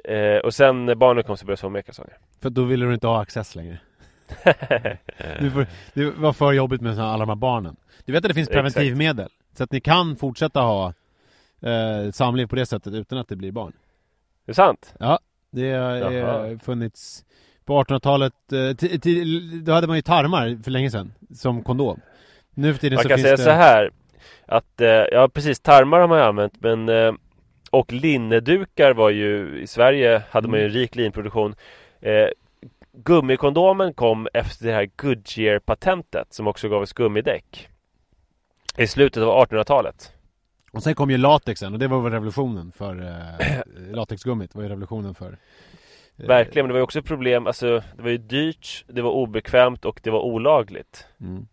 [0.04, 2.18] Eh, och sen när barnen kom så började jag sova med kalsonger.
[2.42, 3.80] För då ville du inte ha access längre.
[5.40, 7.76] Du får, det var för jobbigt med alla de här barnen.
[8.06, 8.74] Du vet att det finns Exakt.
[8.74, 9.30] preventivmedel?
[9.58, 10.94] Så att ni kan fortsätta ha
[11.62, 13.74] eh, samliv på det sättet utan att det blir barn.
[14.46, 14.94] Det är sant?
[15.52, 17.26] Det har funnits
[17.66, 22.00] på 1800-talet, eh, då hade man ju tarmar för länge sedan som kondom.
[22.60, 23.44] Nu för tiden Man så kan finns säga det...
[23.44, 23.92] så här
[24.46, 27.14] att, eh, ja precis, tarmar har man ju använt men eh,
[27.72, 31.56] och linnedukar var ju, i Sverige hade man ju en rik linproduktion
[32.02, 32.28] eh,
[32.92, 37.70] Gummikondomen kom efter det här Goodyear-patentet som också gav oss gummidäck
[38.78, 40.14] I slutet av 1800-talet
[40.72, 43.62] Och sen kom ju latexen och det var väl revolutionen för eh,
[43.96, 45.38] latexgummit var ju revolutionen för
[46.16, 49.86] Verkligen, men det var ju också problem, alltså det var ju dyrt, det var obekvämt
[49.86, 51.08] och det var olagligt.
[51.22, 51.48] Mm.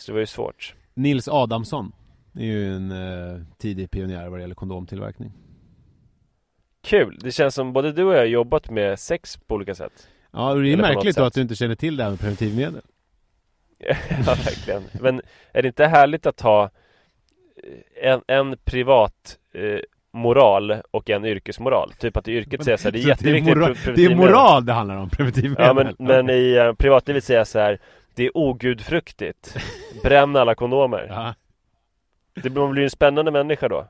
[0.00, 0.74] Så det var ju svårt.
[0.94, 1.92] Nils Adamsson
[2.34, 5.32] är ju en eh, tidig pionjär vad det gäller kondomtillverkning.
[6.84, 7.18] Kul!
[7.22, 10.08] Det känns som både du och jag har jobbat med sex på olika sätt.
[10.32, 12.20] Ja, det är Eller på märkligt då att du inte känner till det här med
[12.20, 12.82] preventivmedel.
[13.78, 13.94] ja,
[14.24, 14.82] verkligen.
[15.00, 15.20] Men
[15.52, 19.80] är det inte härligt att ha eh, en, en privat eh,
[20.12, 21.92] moral och en yrkesmoral?
[21.98, 24.96] Typ att i yrket säger så här, det är jätteviktigt det är moral det handlar
[24.96, 25.66] om, preventivmedel.
[25.66, 27.80] Ja men, men i eh, privatlivet säger jag så här
[28.14, 29.56] Det är ogudfruktigt
[30.02, 31.34] Bränn alla kondomer Ja,
[32.42, 33.88] det, Man blir en spännande människa då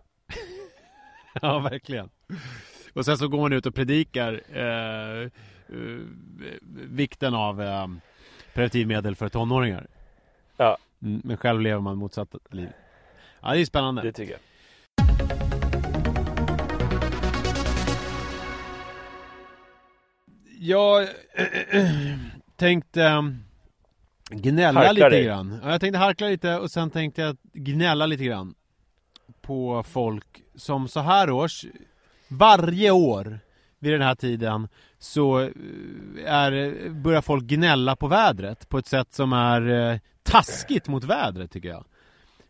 [1.42, 2.10] ja, verkligen.
[2.94, 5.28] Och sen så går man ut och predikar eh, eh,
[6.72, 7.86] vikten av eh,
[8.54, 9.86] preventivmedel för tonåringar.
[10.56, 10.78] Ja.
[11.02, 12.68] Mm, men själv lever man motsatt liv.
[13.40, 14.02] Ja, det är spännande.
[14.02, 14.40] Det tycker jag
[20.62, 21.08] Jag
[22.56, 23.44] tänkte ehm,
[24.30, 25.24] gnälla Harkla lite dig.
[25.24, 25.60] grann.
[25.62, 28.54] Ja, jag tänkte harkla lite och sen tänkte jag gnälla lite grann.
[29.40, 31.64] På folk som så här års,
[32.28, 33.38] varje år
[33.78, 34.68] vid den här tiden
[34.98, 35.48] så eh,
[36.24, 41.50] är, börjar folk gnälla på vädret på ett sätt som är eh, taskigt mot vädret
[41.50, 41.84] tycker jag.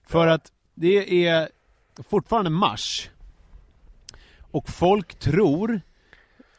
[0.06, 1.48] För att det är
[2.08, 3.10] fortfarande mars.
[4.50, 5.80] Och folk tror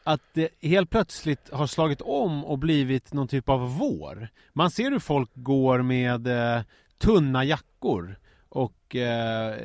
[0.03, 4.29] att det helt plötsligt har slagit om och blivit någon typ av vår.
[4.53, 6.61] Man ser hur folk går med eh,
[6.97, 9.55] tunna jackor och eh,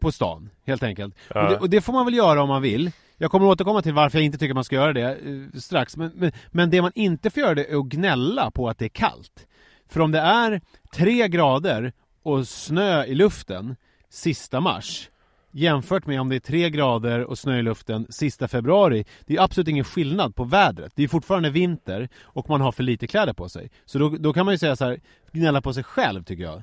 [0.00, 1.14] på stan, helt enkelt.
[1.34, 1.42] Ja.
[1.42, 2.90] Och, det, och det får man väl göra om man vill.
[3.16, 5.96] Jag kommer återkomma till varför jag inte tycker man ska göra det eh, strax.
[5.96, 8.84] Men, men, men det man inte får göra det är att gnälla på att det
[8.84, 9.46] är kallt.
[9.88, 10.60] För om det är
[10.94, 13.76] tre grader och snö i luften
[14.10, 15.10] sista mars
[15.50, 19.04] jämfört med om det är tre grader och snö i luften sista februari.
[19.26, 20.92] Det är absolut ingen skillnad på vädret.
[20.94, 23.70] Det är fortfarande vinter och man har för lite kläder på sig.
[23.84, 25.00] Så då, då kan man ju säga så här,
[25.32, 26.62] gnälla på sig själv tycker jag.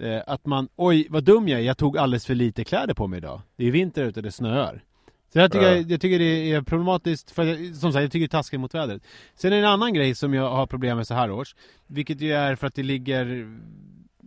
[0.00, 3.06] Eh, att man, oj vad dum jag är, jag tog alldeles för lite kläder på
[3.06, 3.40] mig idag.
[3.56, 4.82] Det är vinter ute, det snöar.
[5.32, 5.74] Så jag tycker, Ja.
[5.74, 8.60] jag, jag tycker det är problematiskt, för jag, som sagt jag tycker det är taskigt
[8.60, 9.02] mot vädret.
[9.34, 11.54] Sen är det en annan grej som jag har problem med så här års,
[11.86, 13.26] vilket ju är för att det ligger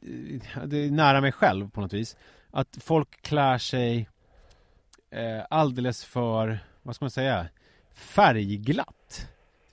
[0.02, 2.16] eh, det är nära mig själv på något vis.
[2.52, 4.10] Att folk klär sig
[5.12, 7.48] eh, alldeles för, vad ska man säga,
[7.94, 9.28] färgglatt.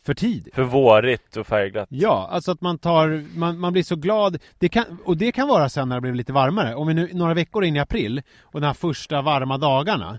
[0.07, 0.55] För tidigt.
[0.55, 4.39] För vårigt och färgglatt Ja, alltså att man tar, man, man blir så glad.
[4.59, 6.74] Det kan, och det kan vara sen när det blir lite varmare.
[6.74, 10.18] Om vi nu några veckor in i april och de här första varma dagarna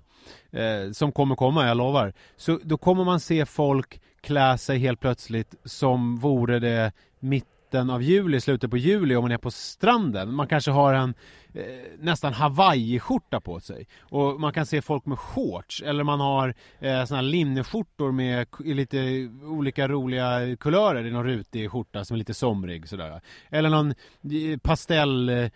[0.52, 2.14] eh, som kommer komma, jag lovar.
[2.38, 6.92] Så då kommer man se folk klä sig helt plötsligt som vore det
[7.68, 10.34] mitten av juli, slutet på juli om man är på stranden.
[10.34, 11.14] Man kanske har en
[11.54, 11.64] eh,
[12.00, 13.88] nästan hawaiiskjorta på sig.
[14.02, 18.48] Och man kan se folk med shorts eller man har eh, såna här linneskjortor med
[18.66, 23.22] i lite olika roliga kulörer i någon rutig skjorta som är lite somrig sådär.
[23.50, 25.50] Eller någon eh, pastell eh,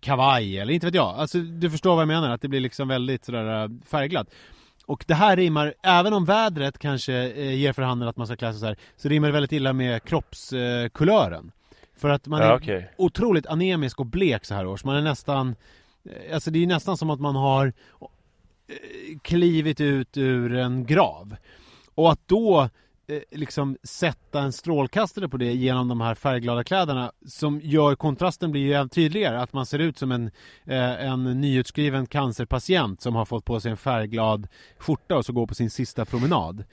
[0.00, 1.14] kavaj eller inte vet jag.
[1.16, 4.28] Alltså du förstår vad jag menar, att det blir liksom väldigt sådär eh, färgglatt.
[4.86, 8.36] Och det här rimmar, även om vädret kanske eh, ger för handen att man ska
[8.36, 10.90] klä sig så här, så rimmar det väldigt illa med kroppskulören.
[10.90, 11.52] Kulören.
[11.96, 14.84] för att man Ja är okej otroligt anemisk och blek så här års.
[14.84, 15.56] Man är nästan,
[16.10, 21.36] eh, alltså det är nästan som att man har eh, klivit ut ur en grav.
[21.94, 22.68] Och att då
[23.06, 28.50] Eh, liksom sätta en strålkastare på det genom de här färgglada kläderna som gör kontrasten
[28.50, 29.40] blir ju än tydligare.
[29.40, 30.30] Att man ser ut som en,
[30.64, 34.48] eh, en nyutskriven cancerpatient som har fått på sig en färgglad
[34.78, 36.64] skjorta och så går på sin sista promenad.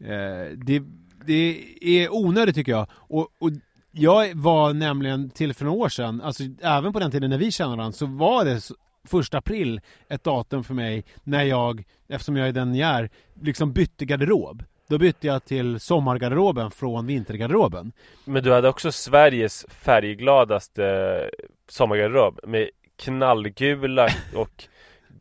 [0.00, 0.82] Eh, det,
[1.26, 2.86] det är onödigt tycker jag.
[2.92, 3.50] Och, och
[3.90, 7.52] jag var nämligen till för några år sedan, alltså även på den tiden när vi
[7.52, 8.74] kände varandra, så var det så,
[9.04, 13.10] första april ett datum för mig när jag, eftersom jag är den jag är,
[13.42, 14.64] liksom bytte garderob.
[14.88, 17.92] Då bytte jag till sommargarderoben från vintergarderoben.
[18.24, 21.30] Men du hade också Sveriges färggladaste
[21.68, 24.64] sommargarderob med knallgula och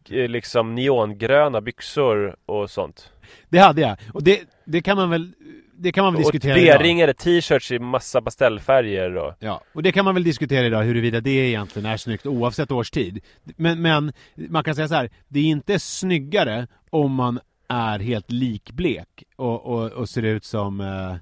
[0.09, 3.11] eh, liksom neongröna byxor och sånt.
[3.49, 3.97] Det hade jag.
[4.13, 5.32] Och det, det kan man väl,
[5.74, 6.78] det kan man väl Och diskutera idag.
[6.78, 9.34] V-ringade t-shirts i massa pastellfärger och...
[9.39, 13.24] Ja, och det kan man väl diskutera idag huruvida det egentligen är snyggt oavsett årstid.
[13.43, 17.39] Men, men man kan säga så här, det är inte snyggare om man
[17.70, 21.16] är helt likblek och, och, och ser ut som eh,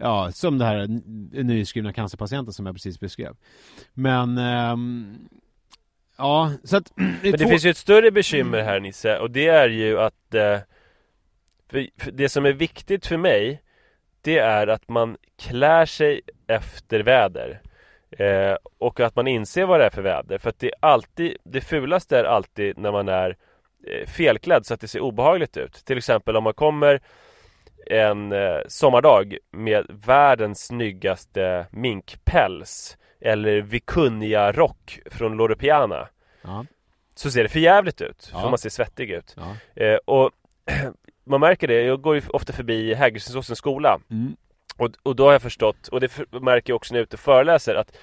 [0.00, 0.86] Ja, som det här
[1.42, 3.36] nyskrivna cancerpatienten som jag precis beskrev.
[3.94, 5.28] Men ehm,
[6.18, 9.68] Ja, så att Men det finns ju ett större bekymmer här Nisse och det är
[9.68, 10.58] ju att eh,
[11.70, 13.62] för, för det som är viktigt för mig
[14.22, 17.60] Det är att man klär sig efter väder
[18.10, 21.36] eh, Och att man inser vad det är för väder För att det är alltid
[21.44, 23.36] Det fulaste är alltid när man är
[24.06, 25.72] felklädd så att det ser obehagligt ut.
[25.72, 27.00] Till exempel om man kommer
[27.90, 36.08] en eh, sommardag med världens snyggaste minkpäls eller vikunja-rock från Loro Piana
[36.42, 36.64] Ja.
[37.14, 38.40] så ser det för jävligt ut, Ja.
[38.40, 39.36] för man ser svettig ut.
[39.36, 39.82] Ja.
[39.84, 40.30] Eh, och
[41.26, 44.36] man märker det, jag går ju ofta förbi Hägerstensåsens skola Mm.
[44.76, 47.16] och, och då har jag förstått, och det märker jag också när jag är ute
[47.16, 47.98] och föreläser att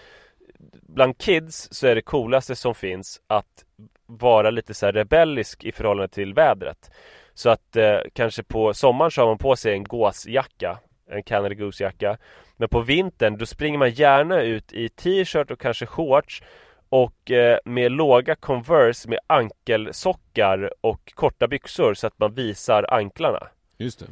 [0.71, 3.65] bland kids så är det coolaste som finns att
[4.05, 6.91] vara lite så rebellisk i förhållande till vädret.
[7.33, 11.55] Så att eh, kanske på sommaren så har man på sig en gåsjacka, en Canada
[11.55, 12.17] Goose-jacka.
[12.57, 16.43] Men på vintern då springer man gärna ut i t-shirt och kanske shorts
[16.89, 23.47] och eh, med låga Converse med ankelsockar och korta byxor så att man visar anklarna.
[23.77, 24.05] Just det.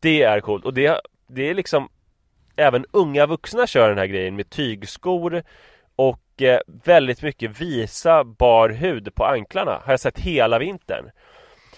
[0.00, 1.88] Det är coolt och det, det är liksom
[2.60, 5.42] Även unga vuxna kör den här grejen med tygskor
[6.66, 11.10] Väldigt mycket visa bar hud på anklarna Har jag sett hela vintern.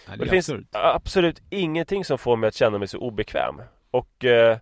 [0.09, 3.63] Och det det finns absolut ingenting som får mig att känna mig så obekväm.
[3.91, 4.59] Och eh,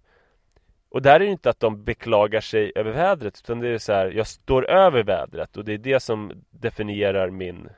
[0.88, 3.92] Och där är det inte att de beklagar sig över vädret Utan det är så
[3.92, 7.68] här, jag står över vädret och det är det som definierar min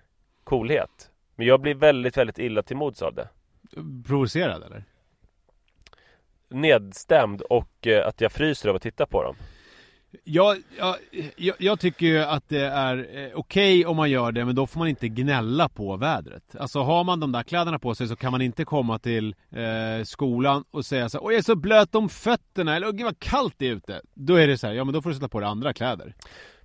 [0.44, 1.10] coolhet.
[1.36, 3.28] Men jag blir väldigt, väldigt illa till mods av det.
[4.06, 4.84] Provocerad eller?
[6.48, 9.36] Nedstämd och eh, att jag fryser av att titta på dem
[10.24, 10.96] Jag, jag,
[11.36, 14.66] jag, jag tycker ju att det är eh, okej om man gör det, men då
[14.66, 16.56] får man inte gnälla på vädret.
[16.58, 20.04] Alltså har man de där kläderna på sig så kan man inte komma till eh,
[20.04, 23.18] skolan och säga så här, Åh jag är så blöt om fötterna, eller gud vad
[23.18, 24.00] kallt det är ute.
[24.14, 26.14] Då är det så här, ja men då får du sätta på dig andra kläder.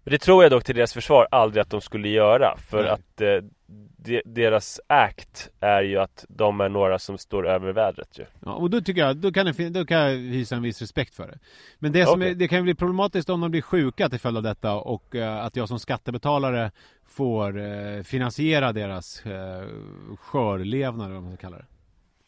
[0.03, 2.91] Men det tror jag dock till deras försvar aldrig att de skulle göra För Nej.
[2.91, 3.49] att eh,
[3.97, 8.53] de, deras act är ju att de är några som står över vädret ju Ja,
[8.53, 11.28] och då tycker jag, då kan, det, då kan jag hysa en viss respekt för
[11.28, 11.39] det.
[11.80, 12.32] Men det, som Okej.
[12.32, 15.15] är, det kan ju bli problematiskt om de blir sjuka till följd av detta och
[15.15, 16.72] eh, att jag som skattebetalare
[17.07, 19.63] får eh, finansiera deras eh,
[20.20, 21.65] skörlevnad, eller vad man ska kalla det.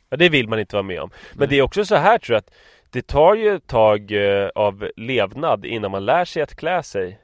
[0.09, 1.47] Ja det vill man inte vara med om Men Nej.
[1.47, 2.53] det är också så här tror jag att
[2.89, 4.13] Det tar ju ett tag
[4.55, 7.19] av levnad innan man lär sig att klä sig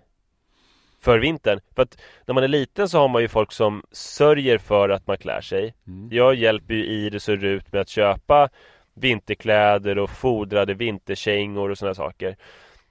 [1.05, 4.57] För vintern För att när man är liten så har man ju folk som sörjer
[4.57, 6.09] för att man klär sig Mm.
[6.11, 8.49] Jag hjälper ju Iris och Rut med att köpa
[8.93, 12.35] vinterkläder och fodrade vinterkängor och sådana saker.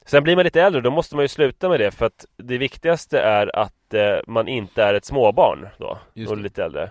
[0.07, 2.59] Sen blir man lite äldre då måste man ju sluta med det för att det
[2.59, 5.99] viktigaste är att eh, man inte är ett småbarn då.
[6.29, 6.91] Och lite äldre.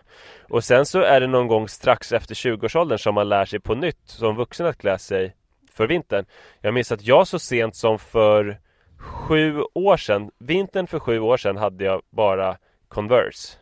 [0.49, 3.75] Och sen så är det någon gång strax efter 20-årsåldern som man lär sig på
[3.75, 5.35] nytt som vuxen att klä sig
[5.73, 6.25] för vintern.
[6.61, 8.59] Jag minns att jag så sent som för
[9.03, 13.57] sju år sedan, vintern för sju år sedan hade jag bara Converse.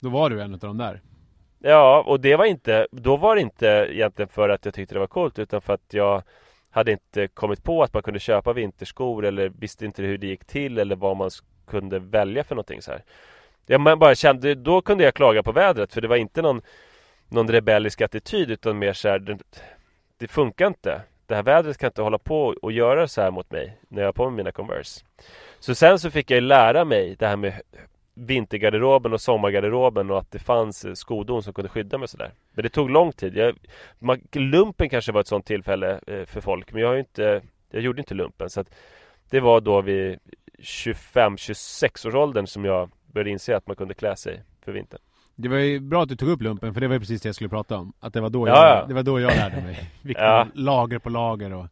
[0.00, 1.00] Då var du en av de där.
[1.58, 4.98] Ja, och det var inte, då var det inte egentligen för att jag tyckte det
[4.98, 6.22] var coolt utan för att jag
[6.70, 10.44] hade inte kommit på att man kunde köpa vinterskor eller visste inte hur det gick
[10.44, 11.30] till eller vad man
[11.66, 13.04] kunde välja för någonting så här.
[13.66, 16.62] Jag bara kände, då kunde jag klaga på vädret för det var inte någon,
[17.28, 19.38] någon rebellisk attityd utan mer så här, det,
[20.18, 21.02] det funkar inte.
[21.30, 24.08] Det här vädret kan inte hålla på och göra så här mot mig när jag
[24.08, 25.04] har på mig mina Converse.
[25.58, 27.60] Så sen så fick jag ju lära mig det här med
[28.14, 32.32] vintergarderoben och sommargarderoben och att det fanns eh, skodon som kunde skydda mig sådär.
[32.52, 33.36] Men det tog lång tid.
[33.36, 33.56] Jag,
[33.98, 37.42] man, lumpen kanske var ett sånt tillfälle eh, för folk men jag har ju inte
[37.70, 38.74] Jag gjorde inte lumpen så att
[39.30, 40.18] Det var då vid
[40.58, 45.00] 25-26 års åldern som jag började inse att man kunde klä sig för vintern.
[45.40, 47.28] Det var ju bra att du tog upp lumpen, för det var ju precis det
[47.28, 47.92] jag skulle prata om.
[48.00, 48.86] Att det var då, Ja, jag, ja.
[48.88, 49.90] det var då jag lärde mig.
[50.02, 50.46] Vilka Ja.
[50.54, 51.66] lager på lager och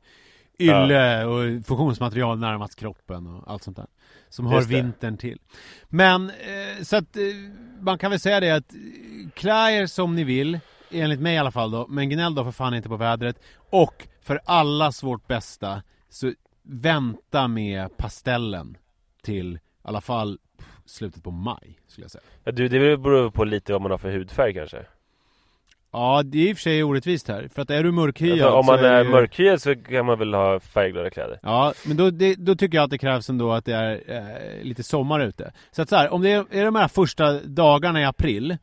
[0.58, 3.86] ylle och funktionsmaterial närmast kroppen och allt sånt där.
[4.28, 5.38] Som hör vintern till.
[5.88, 7.22] Men, eh, så att eh,
[7.80, 8.78] man kan väl säga det att eh,
[9.34, 10.58] klä er som ni vill,
[10.90, 13.36] enligt mig i alla fall då, men gnäll då för fan inte på vädret.
[13.70, 18.76] Och för allas vårt bästa, så vänta med pastellen
[19.22, 20.38] till i alla fall
[20.88, 22.22] slutet på maj, skulle jag säga.
[22.44, 24.84] Ja, du, det beror på lite vad man har för hudfärg kanske.
[25.92, 27.48] Ja, det är i och för sig orättvist här.
[27.54, 30.18] För att är du mörkhyad För om man är det ju- mörkhyad så kan man
[30.18, 31.38] väl ha färgglada kläder.
[31.42, 34.62] Ja, men då, det, då tycker jag att det krävs ändå att det är eh,
[34.64, 35.52] lite sommar ute.
[35.70, 38.56] Så att så här, om det är, är de här första dagarna i april,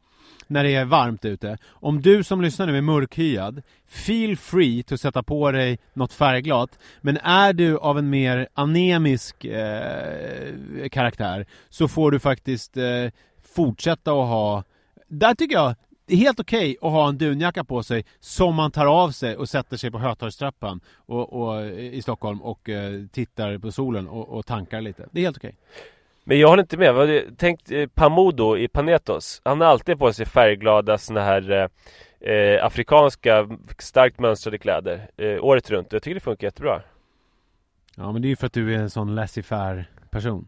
[0.47, 1.57] när det är varmt ute.
[1.67, 6.79] Om du som lyssnar nu är mörkhyad, feel free to sätta på dig något färgglatt.
[7.01, 13.11] Men är du av en mer anemisk eh, karaktär, så får du faktiskt eh,
[13.55, 14.63] fortsätta att ha,
[15.07, 15.75] där tycker jag
[16.07, 19.37] det är helt okej att ha en dunjacka på sig som man tar av sig
[19.37, 24.29] och sätter sig på Hötorgstrappan och, och, i Stockholm och eh, tittar på solen och,
[24.29, 25.07] och tankar lite.
[25.11, 25.55] Det är helt okej.
[26.28, 27.21] Men jag håller inte med.
[27.38, 29.41] Tänk eh, Pamudo i Panetos.
[29.45, 31.51] Han har alltid på sig färgglada såna här
[32.21, 33.49] eh, eh, afrikanska
[33.80, 35.93] starkt mönstrade kläder eh, året runt.
[35.93, 36.82] Jag tycker det funkar jättebra.
[37.95, 40.47] Ja men det är ju för att du är en sån laissez-faire person.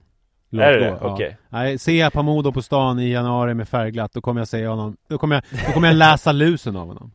[0.49, 0.87] Låt Är det?
[0.87, 1.13] Ja.
[1.13, 1.37] Okej.
[1.49, 4.97] Nej, ser jag Pamodo på stan i januari med färgglatt, då kommer jag säga honom,
[5.07, 7.11] då kommer jag, då kommer jag läsa lusen av honom.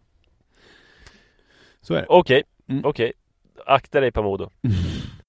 [1.80, 2.06] Så är det.
[2.08, 2.84] Okej, Mm.
[2.84, 3.12] okej.
[3.66, 4.50] Akta dig Pamodo.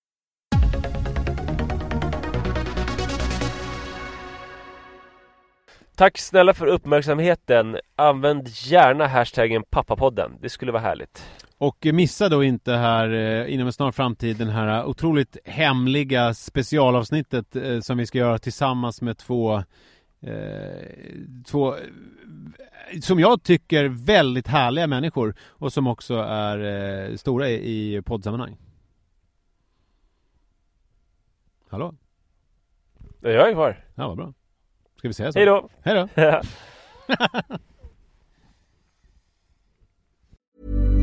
[5.95, 7.77] Tack snälla för uppmärksamheten.
[7.95, 10.31] Använd gärna hashtaggen pappapodden.
[10.41, 11.25] Det skulle vara härligt.
[11.57, 17.55] Och missa då inte här eh, inom en snar framtid den här otroligt hemliga specialavsnittet
[17.55, 19.63] eh, som vi ska göra tillsammans med två
[20.21, 20.33] eh,
[21.45, 21.81] två eh,
[23.01, 26.59] som jag tycker väldigt härliga människor och som också är
[27.09, 28.57] eh, stora i, i poddsammanhang.
[31.69, 31.95] Hallå?
[33.21, 33.85] Jag är kvar.
[33.95, 34.33] Ja, vad bra.
[35.03, 35.39] Ska vi säga så?
[35.39, 35.69] Hej då!
[35.83, 36.41] Hej då!